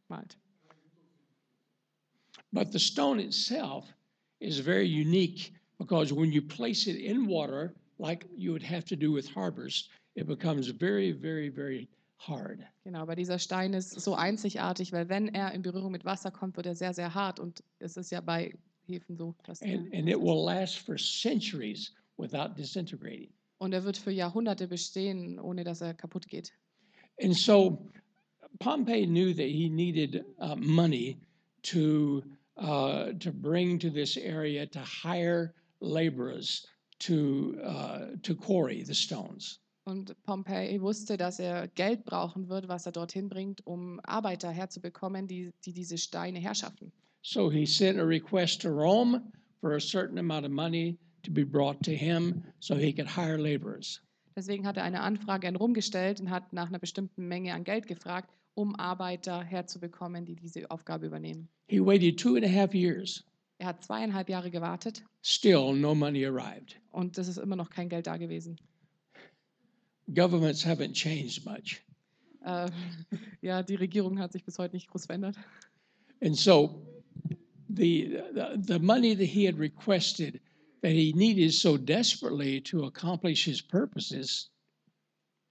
[0.07, 0.39] malt.
[2.53, 3.93] But the stone itself
[4.39, 8.95] is very unique because when you place it in water, like you would have to
[8.95, 12.61] do with harbors, it becomes very, very, very hard.
[12.85, 16.57] Genau, aber dieser Stein ist so einzigartig, weil wenn er in Berührung mit Wasser kommt,
[16.57, 18.55] wird er sehr, sehr hart und es ist ja bei
[18.87, 19.35] Hefen so.
[19.43, 23.33] Dass And, and it will last for centuries without disintegrating.
[23.61, 26.53] und er wird für Jahrhunderte bestehen, ohne dass er kaputt geht.
[27.23, 27.87] And so
[28.59, 31.19] Pompey knew that he needed uh, money
[31.63, 32.23] to
[32.57, 36.67] uh, to bring to this area to hire laborers
[37.01, 39.61] to uh, to quarry the stones.
[39.85, 45.27] Und Pompey wusste, dass er Geld brauchen wird, was er dorthin bringt, um Arbeiter herzubekommen,
[45.27, 46.93] die, die diese Steine herschaffen.
[47.23, 49.21] So he sent a request to Rome
[49.61, 53.39] for a certain amount of money to be brought to him so he could hire
[53.39, 54.01] laborers.
[54.37, 57.65] Deswegen hat er eine Anfrage an Rom gestellt und hat nach einer bestimmten Menge an
[57.65, 61.49] Geld gefragt, um Arbeiter herzubekommen, die diese Aufgabe übernehmen.
[61.69, 63.25] He waited two and a half years.
[63.59, 66.81] Er hat zweieinhalb Jahre gewartet Still, no money arrived.
[66.93, 68.57] und es ist immer noch kein Geld da gewesen.
[70.15, 71.83] Governments haven't changed much.
[72.45, 72.71] Äh,
[73.43, 75.37] ja, die Regierung hat sich bis heute nicht groß verändert.
[76.23, 76.83] And so
[77.69, 80.41] the, the, the money that he had requested
[80.83, 84.51] that he needed so desperately to accomplish his purposes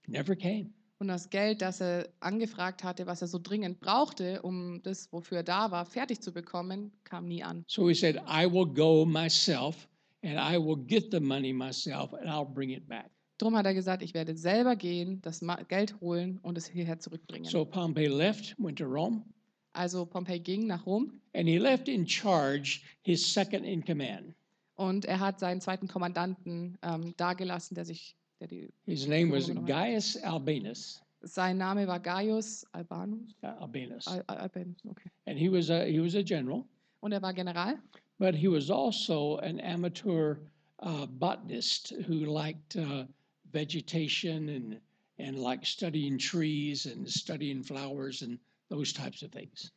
[0.08, 0.72] never came.
[0.98, 5.38] Und das Geld, das er angefragt hatte, was er so dringend brauchte, um das, wofür
[5.38, 7.64] er da war, fertig zu bekommen, kam nie an.
[7.68, 9.88] So he said, I will go myself
[10.22, 13.10] and I will get the money myself and I'll bring it back.
[13.38, 17.48] Drum hat er gesagt, ich werde selber gehen, das Geld holen und es hierher zurückbringen.
[17.48, 19.24] So Pompey left, went to Rome,
[19.72, 24.34] Also Pompey ging nach Rom and he left in charge his second in command.
[24.80, 29.50] Und er hat seinen zweiten Kommandanten ähm, dagelassen, der sich, der die, His name was
[29.66, 31.02] Gaius Albinus.
[31.20, 33.34] sein Name war Gaius Albanus.
[33.42, 34.06] Albinus.
[34.06, 35.10] Al, Al, Albanus, okay.
[35.26, 36.64] And he was a, he was a general,
[37.00, 37.78] Und er war General
[38.18, 40.36] but he was also an amateur
[40.82, 43.04] uh, botanist who liked uh,
[43.52, 44.80] vegetation and,
[45.18, 48.38] and liked studying trees and studying flowers and
[48.70, 49.72] those types of things.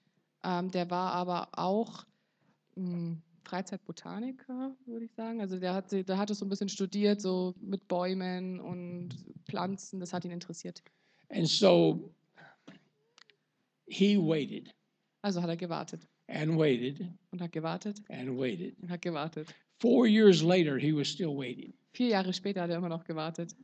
[0.45, 2.05] Ähm, der war aber auch
[2.75, 5.41] mh, Freizeitbotaniker, würde ich sagen.
[5.41, 9.09] Also der hat, der hat es so ein bisschen studiert, so mit Bäumen und
[9.45, 9.99] Pflanzen.
[9.99, 10.81] Das hat ihn interessiert.
[11.29, 12.13] And so
[13.87, 14.73] he waited
[15.21, 18.77] Also hat er gewartet and waited und hat gewartet and waited.
[18.81, 19.53] und hat gewartet.
[19.79, 21.73] Four years later, he was still waiting.
[21.93, 23.55] Vier Jahre später hat er immer noch gewartet.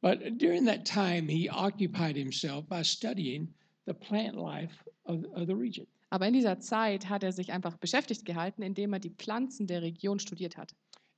[0.00, 3.54] But during that time, he occupied himself by studying
[3.86, 5.86] the plant life of, of the region.
[6.14, 9.82] Aber in dieser Zeit hat er sich einfach beschäftigt gehalten, indem er die Pflanzen der
[9.82, 10.72] Region studiert hat.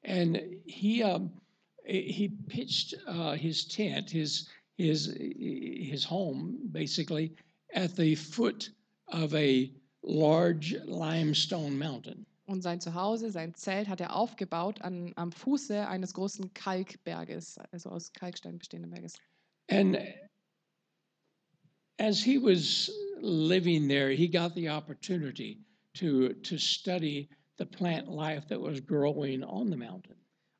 [0.06, 1.30] And he um,
[1.84, 7.36] he pitched uh, his tent, his his his home, basically
[7.74, 8.72] at the foot
[9.08, 9.68] of a
[10.00, 12.24] large limestone mountain.
[12.46, 17.90] Und sein Zuhause, sein Zelt hat er aufgebaut an, am Fuße eines großen Kalkberges, also
[17.90, 19.18] aus Kalkstein bestehenden Berges.
[19.68, 19.98] And
[21.98, 25.58] as he was living there, he got the opportunity
[25.94, 30.16] to to study the plant life that was growing on the mountain.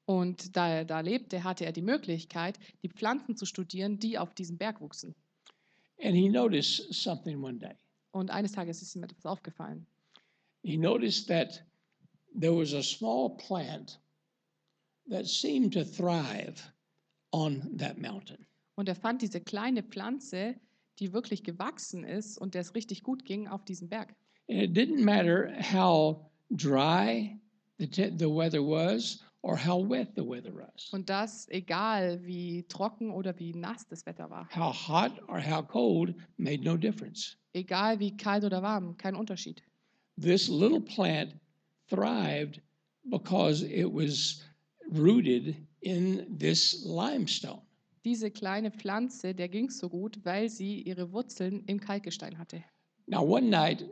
[0.07, 4.35] Und da er da lebte, hatte er die Möglichkeit, die Pflanzen zu studieren, die auf
[4.35, 5.14] diesem Berg wuchsen.
[6.03, 7.75] And he noticed something one day.
[8.12, 9.87] Und eines Tages ist ihm etwas aufgefallen.
[10.62, 11.62] He noticed that
[12.38, 13.99] there was a small plant
[15.11, 16.62] that seemed to thrive
[17.33, 18.47] on that mountain.
[18.77, 20.55] Und er fand diese kleine Pflanze,
[20.98, 24.14] die wirklich gewachsen ist und der es richtig gut ging auf diesem Berg.
[24.48, 27.38] And it didn't matter how dry
[27.78, 33.11] the, the weather was or how wet the weather was, Und das egal, wie trocken
[33.11, 34.48] oder wie nass das Wetter war.
[34.54, 37.37] how hot or how cold made no difference.
[37.52, 39.62] Egal wie kalt oder warm, kein Unterschied.
[40.20, 41.35] This little plant
[41.88, 42.61] thrived
[43.04, 44.42] because it was
[44.90, 47.61] rooted in this limestone.
[48.07, 52.62] Diese kleine Pflanze, der ging so gut, weil sie ihre Wurzeln im Kalkgestein hatte.
[53.09, 53.85] Now, one night,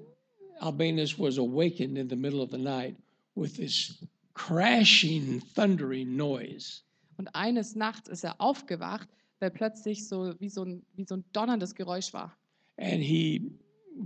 [0.61, 2.95] Albinus was awakened in the middle of the night
[3.35, 6.83] with this crashing, thundering noise.
[7.17, 9.09] Und eines Nachts ist er aufgewacht,
[9.41, 12.37] weil plötzlich so wie so ein, wie so ein donnerndes Geräusch war.
[12.77, 13.51] And he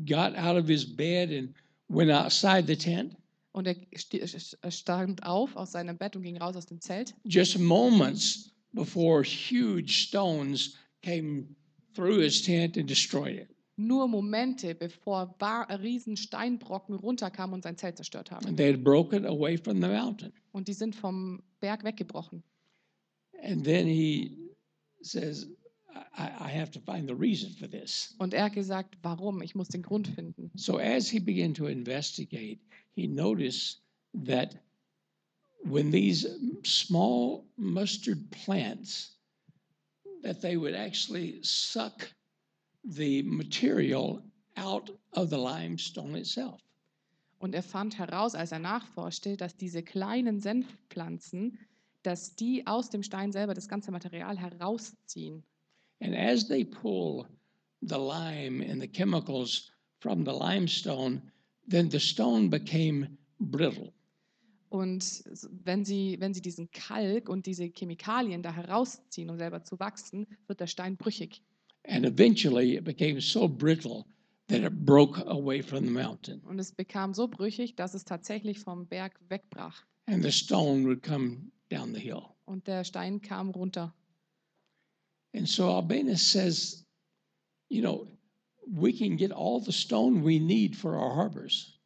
[0.06, 1.54] got out of his bed and
[1.88, 3.14] went outside the tent.
[3.52, 7.14] Und er er stand auf aus seinem Bett und ging raus aus dem Zelt.
[7.24, 11.56] Just moments before huge stones came
[11.94, 13.48] through his tent and destroyed it.
[13.76, 15.36] Nur Momente, bevor
[15.80, 18.46] riesen Steinbrocken runterkamen und sein Zelt zerstört haben.
[18.46, 20.32] And they had broken away from the mountain.
[20.52, 22.42] Und die sind vom Berg weggebrochen.
[23.40, 24.36] And then he
[25.02, 25.46] says,
[26.16, 28.14] I, I have to find the reason for this.
[28.18, 29.42] Und er hat gesagt, warum?
[29.42, 30.50] Ich muss den Grund finden.
[30.56, 32.60] So as he began to investigate,
[32.96, 33.80] he noticed
[34.26, 34.56] that
[35.64, 36.26] when these
[36.64, 39.16] small mustard plants
[40.22, 42.08] that they would actually suck
[42.84, 44.22] the material
[44.56, 46.60] out of the limestone itself.
[47.40, 51.58] Und er fand heraus, als er nachforschte, dass diese kleinen Senfpflanzen,
[52.02, 55.44] dass die aus dem Stein selber das ganze Material herausziehen.
[56.00, 57.26] And as they pull
[57.80, 61.22] the lime and the chemicals from the limestone,
[61.68, 63.92] then the stone became brittle.
[64.68, 65.24] Und
[65.64, 70.26] wenn sie, wenn sie diesen Kalk und diese Chemikalien da herausziehen, um selber zu wachsen,
[70.46, 71.42] wird der Stein brüchig.
[71.86, 74.04] And eventually it became so brittle
[74.48, 76.40] that it broke away from the mountain.
[76.42, 79.86] Und es bekam so brüchig, dass es tatsächlich vom Berg wegbrach.
[80.06, 82.22] And the stone would come down the hill.
[82.44, 83.94] Und der Stein kam runter.
[85.34, 86.84] And so Albinus says,
[87.68, 88.06] you know,
[88.66, 91.77] we can get all the stone we need for our harbors.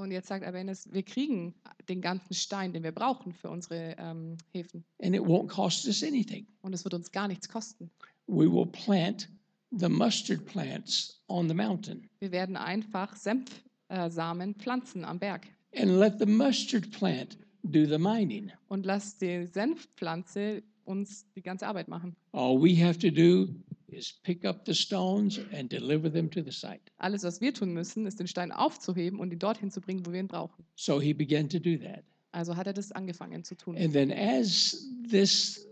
[0.00, 1.54] Und jetzt sagt Abenes, wir kriegen
[1.90, 4.82] den ganzen Stein, den wir brauchen für unsere ähm, Häfen.
[5.02, 6.46] and it won't cost us anything.
[6.62, 7.90] Und es wird uns gar nichts kosten.
[8.26, 9.28] We will plant
[9.70, 15.48] the mustard plants on the mountain Wir werden einfach Senfsamen äh, pflanzen am Berg.
[15.76, 18.50] and let the mustard plant do the mining.
[18.68, 22.16] Und lass die Senfpflanze uns die ganze Arbeit machen.
[22.32, 23.48] All we have to do
[23.92, 26.80] is pick up the stones and deliver them to the site.
[26.98, 30.12] Alles, was wir tun müssen, ist den Stein aufzuheben und ihn dorthin zu bringen, wo
[30.12, 30.64] wir ihn brauchen.
[30.76, 32.04] So he began to do that.
[32.32, 33.76] Also hat er das angefangen zu tun.
[33.76, 35.66] And then as this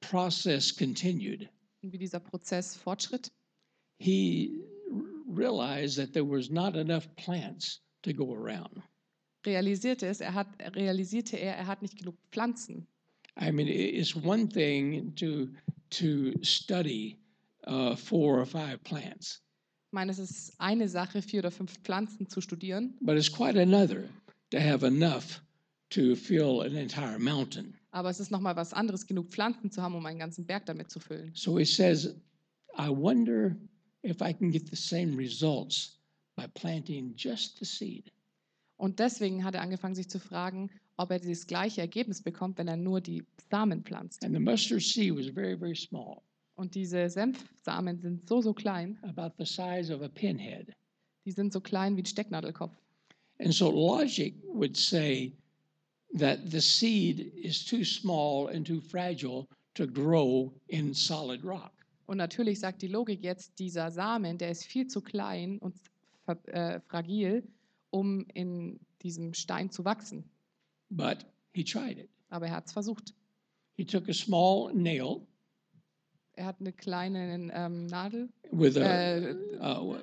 [0.00, 1.48] process continued,
[1.82, 3.30] Und wie dieser Prozess fortschritt,
[3.98, 4.60] he
[5.28, 8.82] realized that there was not enough plants to go around.
[9.44, 12.86] realisierte es, er hat, realisierte er, er hat nicht genug Pflanzen.
[13.40, 15.48] I mean, it's one thing to
[15.90, 17.18] to study
[17.66, 19.40] uh, four or five plants,
[19.88, 23.60] Ich meine, es ist eine Sache, vier oder fünf Pflanzen zu studieren, but it's quite
[23.60, 24.08] another
[24.50, 25.40] to have enough
[25.90, 27.74] to fill an entire mountain.
[27.92, 30.90] aber es ist nochmal was anderes, genug Pflanzen zu haben, um einen ganzen Berg damit
[30.90, 31.30] zu füllen.
[31.34, 32.16] So he says,
[32.76, 33.56] I wonder
[34.02, 36.00] if I can get the same results
[36.36, 38.10] by planting just the seed.
[38.76, 42.66] Und deswegen hat er angefangen, sich zu fragen, ob er das gleiche Ergebnis bekommt, wenn
[42.66, 44.24] er nur die Samen pflanzt.
[44.24, 46.22] And the mustard seed was very, very small,
[46.56, 50.74] Und diese Senfsamen sind so, so klein, about the size of a pinhead.
[51.24, 52.76] die sind so klein wie ein Stecknadelkopf.
[53.38, 55.32] And so logic would say
[56.18, 61.72] that the seed is too small and too fragile to grow in solid rock.
[62.06, 65.74] Und natürlich sagt die Logik jetzt, dieser Samen, der ist viel zu klein und
[66.26, 67.42] äh, fragil,
[67.90, 70.24] um in diesem Stein zu wachsen.
[70.90, 71.24] But
[71.54, 72.10] he tried it.
[72.28, 73.14] Aber er hat es versucht.
[73.76, 75.26] He took a small nail
[76.36, 79.96] Er hat eine kleine ähm, Nadel, with a, äh, uh,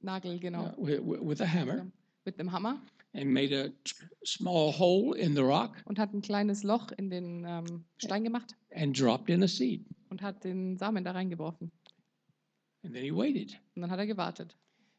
[0.00, 1.86] Nagel, genau, with, with a hammer
[2.24, 2.80] mit einem Hammer
[3.14, 3.70] and made a
[4.24, 8.54] small hole in the rock und hat ein kleines Loch in den ähm, Stein gemacht
[8.74, 9.84] and dropped in a seed.
[10.10, 11.72] und hat den Samen da reingeworfen.
[12.84, 13.58] And then he waited.
[13.74, 14.56] Und dann hat er gewartet.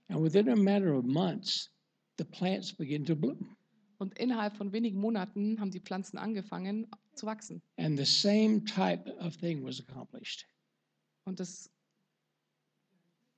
[0.08, 1.70] And within a matter of months,
[2.18, 3.56] the plants began to bloom.
[3.98, 7.62] Und innerhalb von wenigen Monaten haben die Pflanzen angefangen zu wachsen.
[7.78, 10.48] And the same type of thing was accomplished.
[11.26, 11.70] Und das,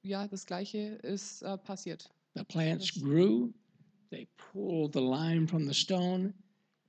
[0.01, 2.09] ja, das Gleiche ist äh, passiert.
[2.35, 3.53] The plants grew,
[4.09, 6.33] they pulled the lime from the stone,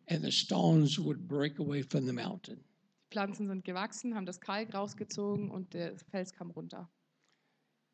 [0.08, 2.64] and the stones would break away from the mountain.
[3.06, 6.90] Die Pflanzen sind gewachsen, haben das Kalk rausgezogen und der Fels kam runter.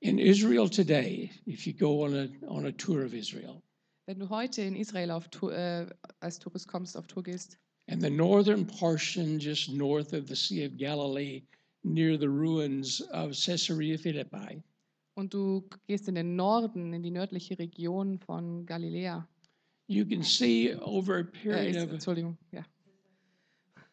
[0.00, 3.62] In Israel today, if you go on a, on a tour of Israel,
[4.06, 5.86] Wenn du heute in Israel auf Tour, äh,
[6.20, 10.66] als Tourist kommst, auf Tour gehst, and the northern portion just north of the Sea
[10.66, 11.42] of Galilee,
[11.84, 14.62] near the ruins of Caesarea Philippi,
[15.14, 19.26] und du gehst in den Norden, in die nördliche Region von Galiläa,
[19.86, 22.64] you can see over a äh, period ist, of Entschuldigung, ja,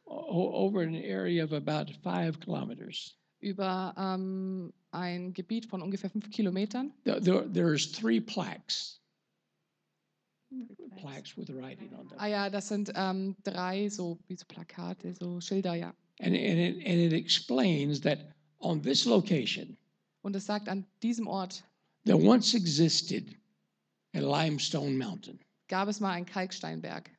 [0.06, 3.16] over an area of about five kilometers.
[3.42, 6.92] über ähm, ein Gebiet von ungefähr fünf Kilometern.
[7.06, 9.00] There- there's three plaques,
[10.98, 12.18] plaques with writing on them.
[12.18, 15.94] Ah ja, das sind ähm, drei so wie so Plakate, so Schilder, ja.
[16.22, 18.20] And, and, it, and it explains that
[18.60, 19.78] on this location,
[20.22, 21.64] Und es sagt, an diesem Ort
[22.06, 23.36] there once existed
[24.14, 25.40] a limestone mountain.
[25.68, 27.10] gab es mal einen Kalksteinberg.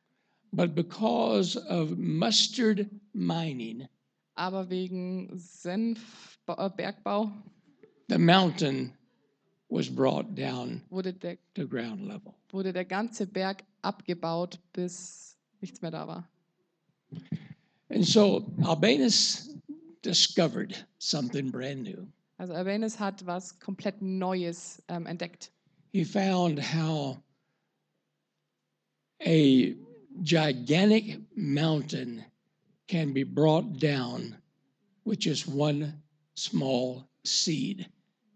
[0.53, 3.87] But because of mustard mining,
[4.35, 7.31] Aber wegen Senfbergbau
[8.09, 8.93] the mountain
[9.71, 12.35] was brought down wurde der, to ground level.
[12.51, 16.27] wurde der ganze Berg abgebaut, bis nichts mehr da war.
[17.89, 19.49] And so Albanus
[20.01, 22.07] discovered something brand new.
[22.37, 25.51] Also Urbanus hat was komplett Neues ähm, entdeckt.
[25.93, 27.21] He found how
[29.25, 29.75] a
[30.23, 32.23] gigantic mountain
[32.87, 34.35] can be brought down
[35.05, 36.01] with just one
[36.35, 37.87] small seed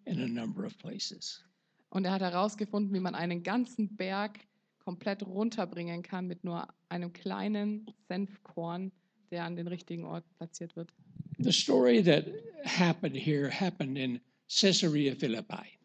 [0.06, 1.44] in a number of places.
[1.90, 4.40] Und er hat herausgefunden, wie man einen ganzen Berg
[4.80, 8.92] komplett runterbringen kann mit nur einem kleinen Senfkorn,
[9.32, 10.94] der an den richtigen Ort platziert wird.
[11.40, 12.26] The story that
[12.64, 15.78] happened here happened in Caesarea Philippi.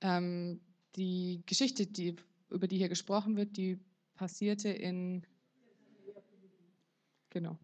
[0.00, 0.60] Ähm,
[0.96, 2.16] die Geschichte, die,
[2.50, 3.78] über die hier gesprochen wird, die
[4.14, 5.26] passierte in.
[7.30, 7.58] Genau.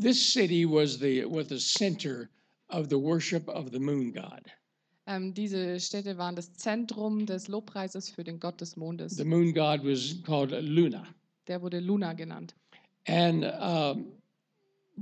[0.00, 2.28] This city was the was the center
[2.68, 4.42] of the worship of the moon god.
[5.06, 9.16] Ähm, diese Städte waren das Zentrum des Lobpreises für den Gott des Mondes.
[9.16, 11.06] The moon god was called Luna,
[11.46, 12.54] Der wurde Luna genannt.
[13.06, 14.12] and um,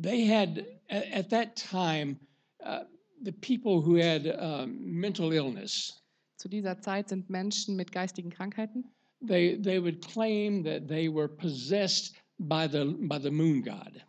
[0.00, 2.18] they had at, at that time
[2.64, 2.84] uh,
[3.22, 6.00] the people who had um, mental illness.
[6.36, 8.84] Zu dieser Zeit sind Menschen mit geistigen Krankheiten.
[9.26, 14.04] They they would claim that they were possessed by the by the moon god.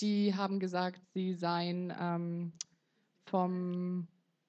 [0.00, 2.52] Die haben gesagt, sie seien ähm,
[3.32, 4.06] vom,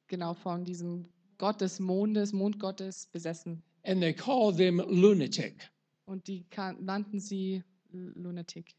[0.07, 1.05] genau, von diesem
[1.37, 3.63] Gott des Mondes, Mondgottes besessen.
[3.85, 5.69] and they called them lunatic.
[6.05, 6.45] Und die
[6.79, 8.75] nannten sie Lunatic.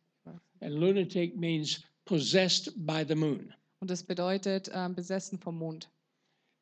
[0.61, 3.52] And lunatic means possessed by the moon.
[3.80, 5.88] Und das bedeutet ähm, besessen vom Mond.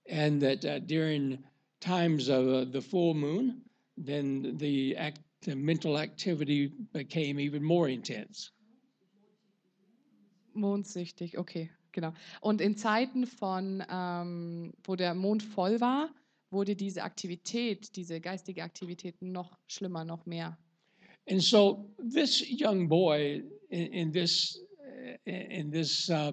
[0.09, 1.39] And that uh, during
[1.81, 3.63] times of uh, the full moon,
[3.97, 8.51] then the, act, the mental activity became even more intense.
[10.55, 12.13] Mondsüchtig, okay, genau.
[12.41, 16.11] Und in Zeiten von, ähm, wo der Mond voll war,
[16.51, 20.57] wurde diese Aktivität, diese geistige Aktivität noch schlimmer, noch mehr.
[21.31, 26.33] And so this young boy in, in this, uh, in this uh,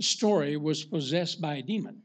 [0.00, 2.02] story was possessed by a demon.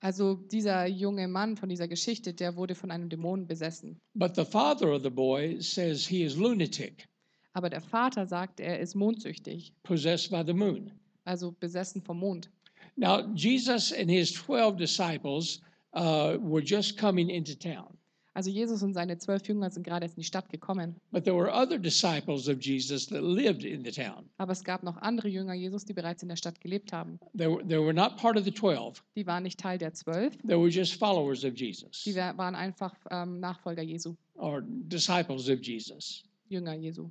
[0.00, 3.98] Also dieser junge Mann von dieser Geschichte, der wurde von einem Dämon besessen.
[4.14, 7.08] But the father of the boy says he is lunatic,
[7.54, 10.92] Aber der Vater sagt, er ist mondsüchtig, possessed by the moon.
[11.26, 12.48] Also besessen vom Mond.
[12.96, 15.60] Now, Jesus and his 12 disciples
[15.94, 17.96] uh, were just coming into town,
[18.34, 20.96] Also Jesus und seine zwölf Jünger sind gerade erst in die Stadt gekommen.
[21.10, 24.28] but there were other disciples of Jesus that lived in the town.
[24.38, 27.18] Aber es gab noch andere Jünger Jesus, die bereits in der Stadt gelebt haben.
[27.36, 30.36] They were, they were not part of the 12, Die waren nicht Teil der zwölf,
[30.46, 35.48] they were just followers of Jesus die wa- waren einfach ähm, Nachfolger Jesu, or disciples
[35.48, 36.22] of Jesus.
[36.48, 37.10] Jünger Jesu.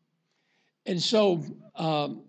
[0.88, 1.43] And so
[1.76, 2.22] um,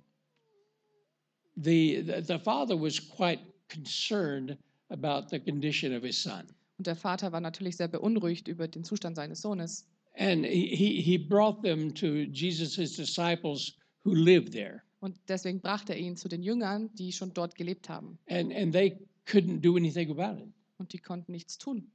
[1.56, 4.56] the, the, the father was quite concerned
[4.90, 6.46] about the condition of his son.
[6.78, 9.86] Und der Vater war natürlich sehr beunruhigt über den Zustand seines Sohnes.
[10.18, 13.72] And he, he, he brought them to Jesus' disciples
[14.04, 14.82] who lived there.
[15.00, 18.18] Und deswegen brachte er ihn zu den Jüngern, die schon dort gelebt haben.
[18.28, 20.48] and and they couldn't do anything about it.
[20.78, 21.90] Und die konnten nichts tun.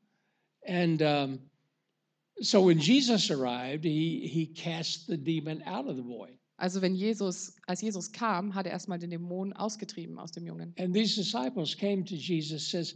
[0.67, 1.39] And um,
[2.39, 6.37] so when Jesus arrived, he he cast the demon out of the boy.
[6.61, 10.75] Also wenn Jesus, als Jesus kam, hat er erstmal den Dämon ausgetrieben aus dem Jungen.
[10.77, 12.95] And these disciples came to Jesus, says,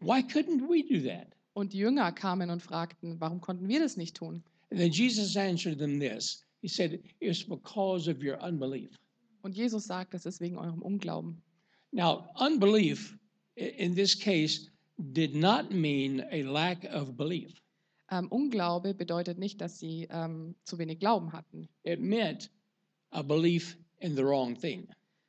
[0.00, 3.98] "Why couldn't we do that?" Und die Jünger kamen und fragten, warum konnten wir das
[3.98, 4.42] nicht tun?
[4.70, 6.42] And then Jesus answered them this.
[6.62, 8.98] He said, "It's because of your unbelief."
[9.42, 11.42] Und Jesus sagt, das ist wegen eurem Unglauben.
[11.90, 13.18] Now, unbelief
[13.56, 17.52] in this case did not mean a lack of belief.
[18.10, 22.50] Ähm, Unglaube bedeutet nicht, dass sie ähm, zu wenig Glauben hatten, It meant
[23.12, 24.88] a belief in the wrong thing.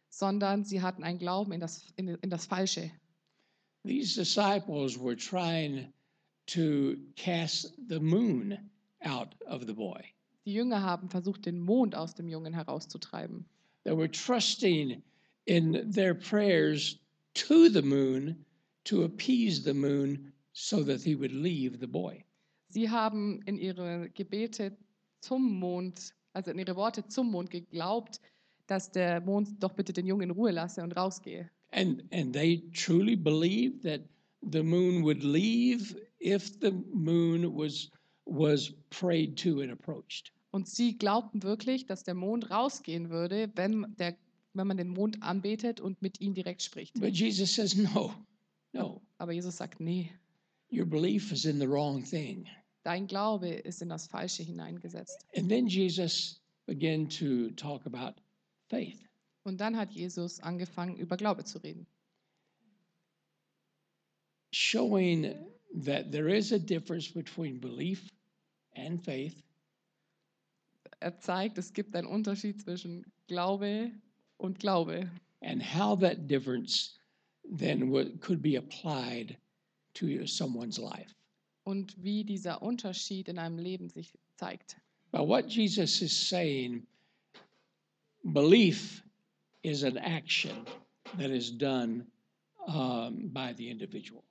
[0.10, 2.92] sondern sie hatten einen Glauben in das, in, in das Falsche.
[3.84, 5.92] These disciples were trying
[6.48, 8.58] to cast the moon
[9.04, 10.02] out of the boy.
[10.46, 13.46] Die Jünger haben versucht, den Mond aus dem Jungen herauszutreiben.
[13.84, 15.02] They were trusting
[15.46, 17.00] in their prayers
[17.34, 18.46] to the moon
[18.86, 22.24] to appease the moon so that he would leave the boy.
[22.70, 24.78] Sie haben in ihre Gebete
[25.22, 28.20] zum Mond, also in ihre Worte zum Mond geglaubt,
[28.68, 31.50] dass der Mond doch bitte den Jungen in Ruhe lasse und rausgehe.
[31.72, 34.02] And, and they truly believed that
[34.52, 37.90] the moon would leave if the moon was,
[38.26, 40.32] was prayed to and approached.
[40.52, 44.16] Und sie glaubten wirklich, dass der Mond rausgehen würde, wenn, der,
[44.54, 47.00] wenn man den Mond anbetet und mit ihm direkt spricht.
[47.00, 48.14] But Jesus says, no,
[48.72, 50.12] no, Aber Jesus sagt, nee,
[50.72, 52.46] your belief is in the wrong thing.
[52.84, 55.26] Dein Glaube ist in das Falsche hineingesetzt.
[55.36, 58.22] And then Jesus began to talk about
[58.70, 59.00] faith.
[59.44, 61.86] Und dann hat Jesus angefangen, über Glaube zu reden.
[64.54, 65.34] showing
[65.74, 68.10] that there is a difference between belief
[68.76, 69.42] and faith,
[71.00, 73.92] Er zeigt, es gibt einen Unterschied zwischen Glaube
[74.38, 75.10] und Glaube
[75.42, 76.98] and how that difference
[77.44, 79.36] then could be applied
[79.96, 81.14] to someone's life.
[81.64, 84.78] Und wie dieser Unterschied in einem Leben sich zeigt.
[85.12, 86.86] But what Jesus is saying,
[88.24, 89.04] belief
[89.64, 90.66] is an action
[91.18, 92.06] that is done
[92.68, 94.24] um, by the individual.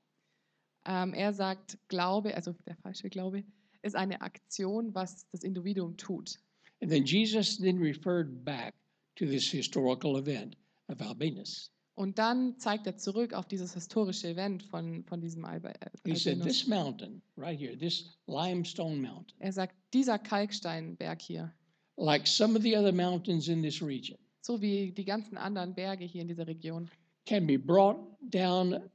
[0.85, 3.45] Ähm, er sagt, Glaube, also der falsche Glaube,
[3.83, 6.39] ist eine Aktion, was das Individuum tut.
[6.81, 8.75] And then Jesus then referred back
[9.17, 10.57] to this historical event
[10.89, 11.71] of Albinus.
[11.95, 15.61] Und dann zeigt er zurück auf dieses historische Event von, von diesem äh,
[16.05, 16.47] He said, Albinus.
[16.47, 21.53] This mountain right here, this limestone mountain, Er sagt, dieser Kalksteinberg hier,
[21.97, 26.05] like some of the other mountains in this region, so wie die ganzen anderen Berge
[26.07, 26.91] hier in dieser Region,
[27.27, 28.91] can be brought down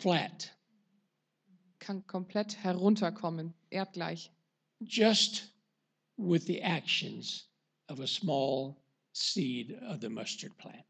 [0.00, 0.50] flat.
[1.78, 4.32] Kann komplett herunterkommen, erdgleich,
[4.80, 5.52] just
[6.16, 7.48] with the actions
[7.88, 8.76] of a small
[9.12, 10.84] seed of the mustard plant.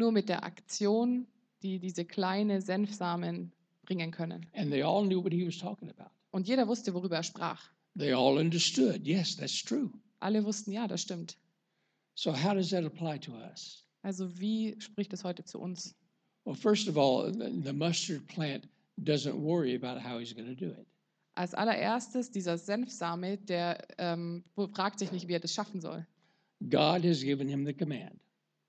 [0.00, 1.26] Nur mit der Aktion,
[1.62, 3.52] die diese kleine Senfsamen
[3.84, 4.46] bringen können.
[4.54, 6.10] And they all knew what he was talking about.
[6.32, 7.70] Und jeder wusste, worüber er sprach.
[7.96, 9.90] They all understood, yes, that's true.
[10.20, 11.36] Alle wussten, ja, das stimmt.
[12.14, 13.84] So, how does that apply to us?
[14.02, 15.94] Also wie spricht es heute zu uns?
[16.44, 18.66] Well, first of all, the mustard plant
[18.98, 20.86] doesn't worry about how he's going to do it.
[21.34, 26.06] Als allererstes, dieser Senfsame, der ähm, fragt sich nicht, wie er das schaffen soll.
[26.68, 28.20] God has given him the command.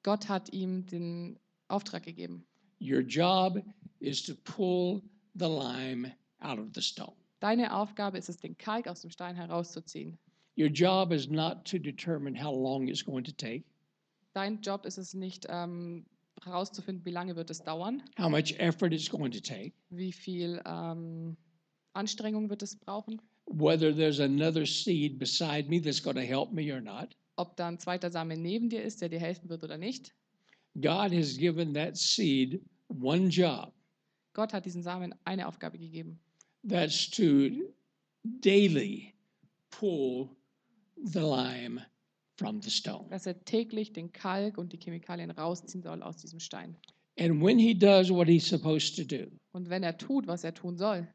[0.03, 2.45] Gott hat ihm den Auftrag gegeben.
[2.79, 3.61] Your job
[3.99, 5.01] is to pull
[5.35, 7.13] the lime out of the stone.
[7.39, 10.17] Deine Aufgabe ist es, den Kalk aus dem Stein herauszuziehen.
[10.57, 13.63] Your job is not to determine how long it's going to take,
[14.33, 16.05] Dein Job ist es nicht, ähm,
[16.43, 20.61] herauszufinden, wie lange wird es dauern, how much effort it's going to take, wie viel
[20.65, 21.35] ähm,
[21.93, 26.73] Anstrengung wird es brauchen, whether there's another seed beside me that's going to help me
[26.73, 27.15] or not.
[27.41, 30.13] Ob da ein zweiter Same neben dir ist, der dir helfen wird oder nicht.
[30.75, 33.73] God has given that seed one job
[34.33, 36.19] Gott hat diesen Samen eine Aufgabe gegeben.
[36.67, 37.49] that's to
[38.23, 39.13] daily
[39.71, 40.29] pull
[41.03, 41.81] the lime
[42.37, 43.07] from the stone.
[43.09, 46.77] dass er täglich den Kalk und die Chemikalien rausziehen soll aus diesem Stein.
[47.19, 50.53] And when he does what he's supposed to do, Und wenn er tut, was er
[50.53, 51.07] tun soll,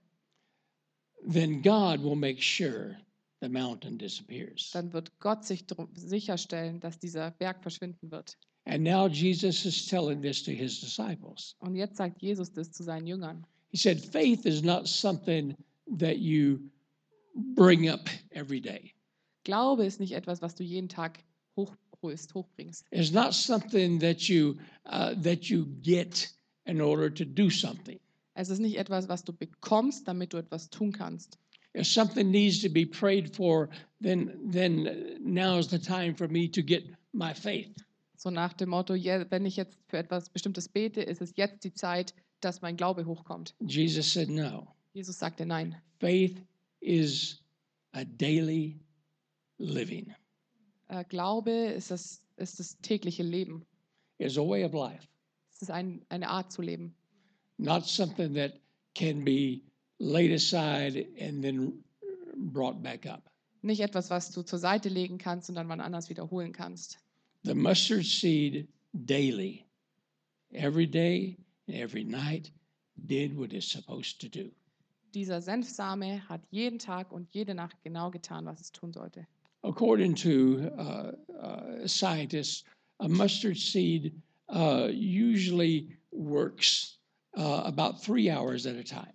[1.26, 2.96] then God will make sure
[3.40, 4.70] the mountain disappears.
[4.72, 5.64] dann wird Gott sich
[5.94, 8.36] sicherstellen, dass dieser Berg verschwinden wird.
[8.64, 11.54] And now Jesus is telling this to his disciples.
[11.60, 13.46] Und jetzt sagt Jesus das zu seinen Jüngern.
[13.70, 15.54] He said, faith is not something
[15.98, 16.58] that you
[17.54, 18.92] bring up every day.
[19.44, 21.22] Glaube ist nicht etwas, was du jeden Tag
[21.56, 22.84] hochholst, hochbringst.
[22.90, 24.56] It's not something that you
[24.86, 26.28] uh, that you get
[26.64, 28.00] in order to do something.
[28.34, 31.38] Es ist nicht etwas, was du bekommst, damit du etwas tun kannst.
[31.76, 33.68] If something needs to be prayed for,
[34.00, 37.70] then then now is the time for me to get my faith.
[38.16, 41.64] So nach dem Motto, ja, wenn ich jetzt für etwas Bestimmtes bete, ist es jetzt
[41.64, 43.54] die Zeit, dass mein Glaube hochkommt.
[43.60, 44.66] Jesus said, no.
[44.94, 45.76] Jesus sagte nein.
[46.00, 46.40] Faith
[46.80, 47.42] is
[47.92, 48.80] a daily
[49.58, 50.14] living.
[50.88, 53.66] Äh, Glaube ist das, ist das tägliche Leben.
[54.18, 55.06] It's a way of life,
[55.52, 56.94] Es ist ein, eine Art zu leben.
[57.58, 58.54] not something that
[58.94, 59.60] can be
[59.98, 61.72] laid aside and then
[62.36, 63.28] brought back up.
[63.62, 66.98] Nicht etwas, was du zur Seite legen kannst und dann wann anders wiederholen kannst.
[67.44, 69.64] The mustard seed daily,
[70.52, 71.36] every day
[71.66, 72.50] and every night,
[73.06, 74.50] did what it's supposed to do.
[75.14, 79.26] Dieser Senfsame hat jeden Tag und jede Nacht genau getan, was es tun sollte.
[79.62, 82.64] According to uh, uh, scientists,
[83.00, 84.12] a mustard seed
[84.48, 86.98] uh, usually works
[87.36, 89.12] uh, about three hours at a time.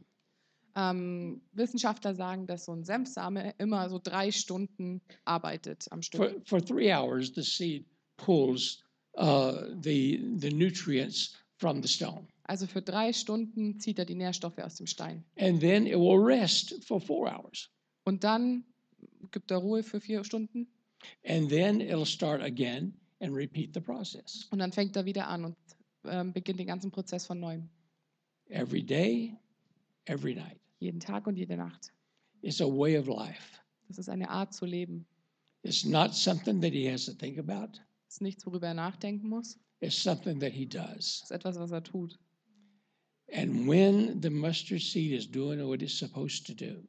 [0.76, 6.22] Ähm, Wissenschaftler sagen, dass so ein Senfsame immer so drei Stunden arbeitet am Stück.
[6.46, 7.86] For, for three hours, the seed
[8.18, 8.84] pulls
[9.18, 12.28] uh, the, the nutrients from the stone.
[12.44, 15.24] Also für drei Stunden zieht er die Nährstoffe aus dem Stein.
[15.38, 17.70] And then it will rest for four hours.
[18.04, 18.66] Und dann
[19.32, 20.68] gibt er Ruhe für vier Stunden
[21.24, 24.48] And then it'll start again and repeat the process.
[24.52, 25.58] und dann fängt er wieder an und
[26.06, 27.70] ähm, beginnt den ganzen Prozess von neuem.
[28.50, 29.36] Every day,
[30.06, 30.61] every night.
[30.82, 31.94] Jeden Tag und jede Nacht.
[32.42, 33.60] It's a way of life.
[33.88, 35.06] Das ist eine Art zu leben.
[35.62, 37.78] It's not something that he has to think about.
[38.08, 39.60] Das ist nichts, worüber er nachdenken muss.
[39.82, 41.20] It's something that he does.
[41.22, 42.20] Das ist etwas, was er tut.
[43.32, 46.84] And when the mustard seed is doing what it's supposed to do,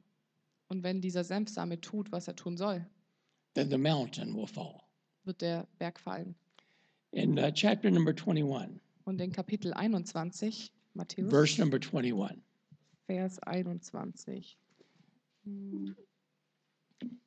[0.69, 2.83] Und wenn dieser Senfsame tut, was er tun soll,
[3.53, 4.81] then the mountain will fall.
[5.23, 6.35] wird der Berg fallen.
[7.11, 12.41] In uh, chapter number 21, Und in Kapitel 21, Matthäus, verse number 21,
[13.05, 14.57] Vers 21.
[15.45, 15.95] Hm.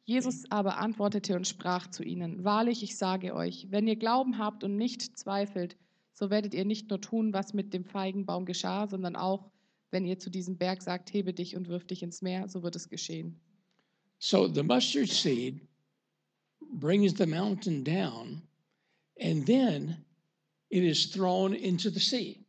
[0.05, 4.64] Jesus aber antwortete und sprach zu ihnen, Wahrlich, ich sage euch, wenn ihr Glauben habt
[4.64, 5.77] und nicht zweifelt,
[6.12, 9.51] so werdet ihr nicht nur tun, was mit dem Feigenbaum geschah, sondern auch,
[9.91, 12.77] wenn ihr zu diesem Berg sagt, hebe dich und wirf dich ins Meer, so wird
[12.77, 13.39] es geschehen.
[14.18, 15.61] So the mustard seed
[16.72, 18.43] brings the mountain down,
[19.20, 20.05] and then
[20.70, 22.45] it is thrown into the sea.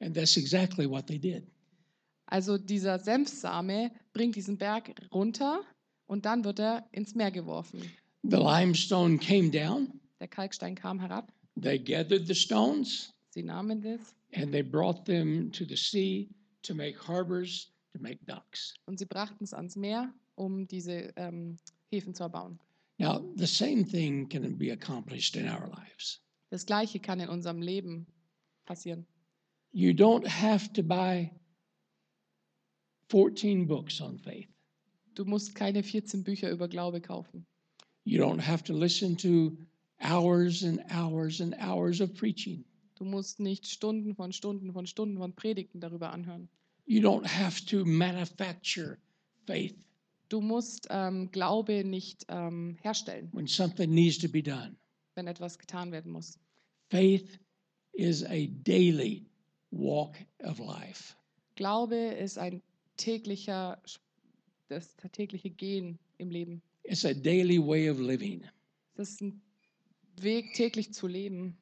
[0.00, 1.46] And that's exactly what they did.
[2.26, 5.60] Also dieser Senfsame bringt diesen Berg runter
[6.06, 7.80] und dann wird er ins Meer geworfen.
[8.22, 14.14] The limestone came down, Der Kalkstein kam herab, they gathered the stones, Sie nahmen das
[14.34, 16.28] and they brought them to the sea
[16.62, 18.74] to make harbors, to make docks.
[18.86, 21.58] und sie brachten es ans Meer, um diese ähm,
[21.92, 22.58] Häfen zu erbauen.
[22.98, 26.20] Now, the same thing can be accomplished in our lives.
[26.50, 28.06] Das Gleiche kann in unserem Leben
[28.64, 29.04] passieren.
[29.72, 31.30] You don't have to buy
[33.14, 34.48] 14 books on faith.
[35.14, 37.46] Du musst keine 14 Bücher über Glaube kaufen.
[38.02, 39.56] You don't have to listen to
[40.00, 42.64] hours and hours and hours of preaching.
[42.96, 46.48] Du musst nicht Stunden von Stunden von Stunden von Predigten darüber anhören.
[46.86, 48.98] You don't have to manufacture
[49.46, 49.76] faith
[50.28, 54.74] Du musst ähm, Glaube nicht ähm, herstellen, when something needs to be done.
[55.14, 56.36] wenn etwas getan werden muss.
[56.90, 57.38] Faith
[57.92, 59.24] is a daily
[59.70, 61.14] walk of life.
[61.54, 62.60] Glaube ist ein
[62.96, 63.80] täglicher,
[64.68, 66.62] das tägliche Gehen im Leben.
[66.84, 68.44] It's a daily way of living,
[68.96, 69.40] Das ist ein
[70.20, 71.56] Weg, täglich zu leben.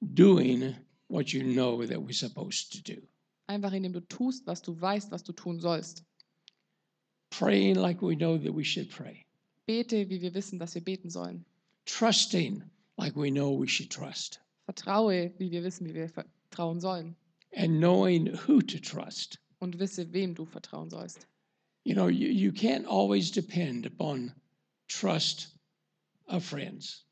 [0.00, 0.74] doing
[1.08, 3.00] what you know that we're supposed to do,
[3.46, 6.04] Einfach indem du tust, was du weißt, was du tun sollst.
[7.30, 9.24] praying like we know that we should pray,
[9.66, 11.44] Bete, wie wir wissen, dass wir beten sollen.
[11.84, 12.62] trusting
[12.96, 17.16] like we know we should trust, Vertraue, wie wir wissen, wie wir vertrauen sollen.
[17.56, 19.38] and knowing who to trust.
[19.58, 21.26] Und wisse, wem du vertrauen sollst.
[21.84, 24.32] You know, you, you can't always depend upon
[24.88, 25.58] trust
[26.26, 27.04] of friends.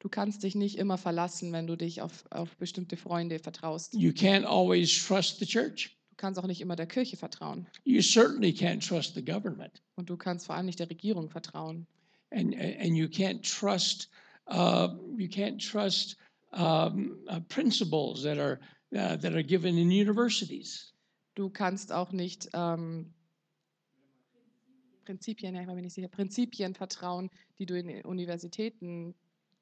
[0.00, 3.94] Du kannst dich nicht immer verlassen, wenn du dich auf, auf bestimmte Freunde vertraust.
[3.94, 5.96] You can't always trust the church.
[6.10, 7.66] Du kannst auch nicht immer der Kirche vertrauen.
[7.84, 9.82] You certainly can't trust the government.
[9.96, 11.86] Und du kannst vor allem nicht der Regierung vertrauen.
[12.30, 14.08] And, and you can't trust,
[14.46, 16.16] uh, you can't trust
[16.52, 18.60] um, uh, principles that are,
[18.92, 20.92] uh, that are given in universities.
[21.38, 23.14] Du kannst auch nicht ähm,
[25.04, 27.30] Prinzipien, ja, ich war mir nicht sicher, Prinzipien vertrauen,
[27.60, 29.14] die du in Universitäten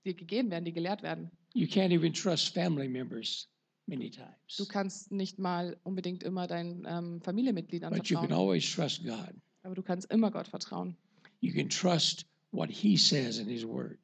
[0.07, 1.31] dir gegeben werden, die gelehrt werden.
[1.53, 3.47] You can't even trust family members
[3.85, 4.16] many Du
[4.57, 4.68] times.
[4.70, 9.35] kannst nicht mal unbedingt immer deinen ähm, Familienmitgliedern But you can vertrauen, always trust God.
[9.62, 10.97] aber du kannst immer Gott vertrauen.
[11.41, 13.99] You can trust what He says in His Word.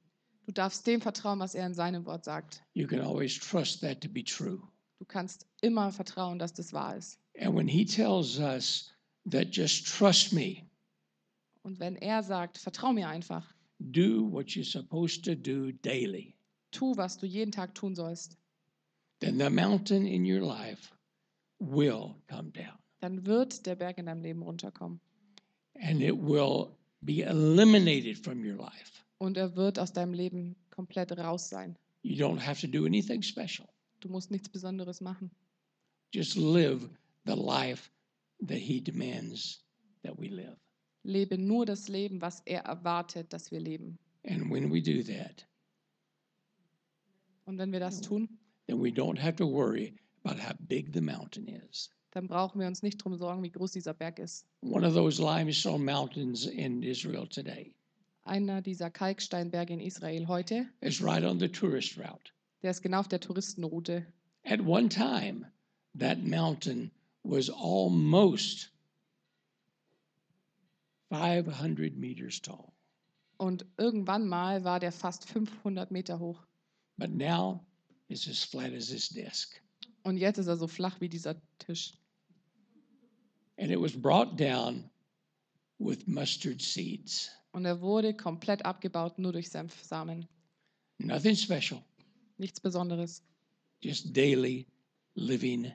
[0.44, 2.62] Du darfst dem vertrauen, was er in seinem Wort sagt.
[2.74, 4.60] You can always trust that to be true.
[4.98, 7.18] Du kannst immer vertrauen, dass das wahr ist.
[7.38, 8.90] And when He tells us
[9.30, 10.64] that just trust me,
[11.64, 16.34] Und wenn er sagt, vertrau mir einfach, do what you're supposed to do daily,
[16.72, 18.36] tu, was du jeden Tag tun sollst,
[19.20, 20.92] then the mountain in your life
[21.60, 25.00] will come down dann wird der Berg in deinem Leben runterkommen.
[25.74, 29.04] and it will be eliminated from your life.
[29.18, 31.76] Und er wird aus deinem Leben komplett raus sein.
[32.02, 33.68] You don't have to do anything special.
[34.00, 35.30] Du musst nichts Besonderes machen.
[36.12, 36.88] Just live
[37.24, 37.90] the life
[38.46, 39.62] that He demands
[40.02, 40.56] that we live.
[41.04, 43.98] Lebe nur das Leben, was er erwartet, dass wir leben.
[44.24, 45.46] And when we do that,
[47.44, 48.28] Und wenn wir das tun,
[48.68, 49.94] then we don't have to worry
[50.24, 51.90] about how big the mountain is.
[52.12, 54.46] dann brauchen wir uns nicht drum sorgen, wie groß dieser Berg ist.
[54.60, 57.74] One of those limestone mountains in Israel today
[58.24, 62.32] Einer dieser Kalksteinberge in Israel heute, is right on the tourist route.
[62.62, 64.06] der ist genau auf der Touristenroute.
[64.44, 65.50] At one time,
[65.98, 66.92] that mountain
[67.24, 68.70] was almost
[71.10, 72.72] 500 meters tall,
[73.38, 76.46] Und irgendwann mal war der fast 500 Meter hoch.
[76.96, 77.64] but now
[78.08, 79.60] it's as flat as this disc.
[80.04, 81.92] Und jetzt ist er so flach wie dieser Tisch.
[83.58, 84.90] And it was brought down
[85.78, 87.30] with mustard seeds.
[87.52, 90.26] Und er wurde komplett abgebaut, nur durch Senfsamen.
[90.98, 91.82] Nothing special,
[92.38, 93.22] Nichts Besonderes.
[93.82, 94.66] just daily
[95.14, 95.72] living,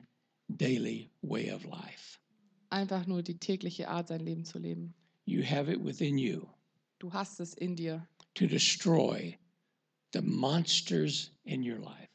[0.56, 2.18] daily way of life.
[2.70, 4.94] Einfach nur die tägliche Art, sein Leben zu leben.
[5.24, 6.48] You have it within you
[6.98, 9.36] Du hast es in dir, to destroy
[10.12, 12.08] the monsters in your life,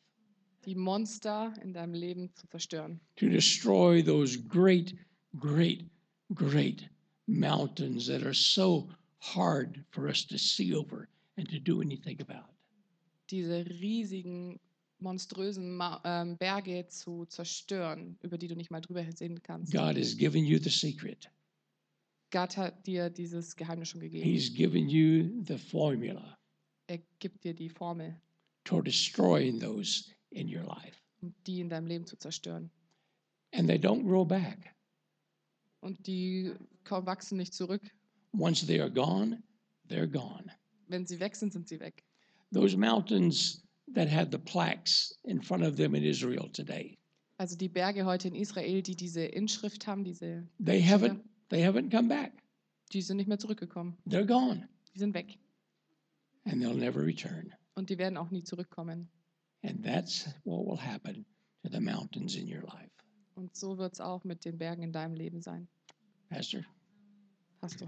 [0.66, 3.00] die Monster in deinem Leben zu zerstören.
[3.16, 4.94] to destroy those great,
[5.40, 5.86] great,
[6.34, 6.90] great
[7.28, 11.08] mountains that are so hard for us to see over
[11.38, 12.50] and to do anything about.
[13.30, 14.60] Diese riesigen,
[15.04, 19.72] monströsen ähm, Berge zu zerstören, über die du nicht mal drüber sehen kannst.
[19.72, 21.30] God has given you the secret.
[22.32, 24.24] Gott hat dir dieses Geheimnis schon gegeben.
[24.24, 26.38] He's given you the formula
[26.88, 28.20] Er gibt dir die Formel,
[28.64, 30.98] toward destroying those in your life.
[31.22, 32.72] um die in deinem Leben zu zerstören.
[33.54, 34.76] And they don't grow back.
[35.80, 36.54] Und die
[36.90, 37.82] wachsen nicht zurück.
[38.34, 39.44] Once they are gone,
[39.90, 40.52] they're gone.
[40.88, 42.04] Wenn sie weg sind, sind sie weg.
[42.52, 43.63] Those mountains
[43.96, 46.98] that have the plaques in front of them in Israel today,
[47.38, 51.90] Also die Berge heute in Israel, die diese Inschrift haben, diese, they haven't they haven't
[51.92, 52.32] come back.
[52.92, 53.98] die sind nicht mehr zurückgekommen.
[54.08, 54.68] They're gone.
[54.94, 55.40] Die sind weg.
[56.46, 57.54] And they'll never return.
[57.76, 59.10] Und die werden auch nie zurückkommen.
[59.64, 61.26] And that's what will happen
[61.64, 62.92] to the mountains in your life.
[63.36, 65.68] Und so wird es auch mit den Bergen in deinem Leben sein.
[66.30, 66.62] Pastor?
[67.62, 67.88] Pastor.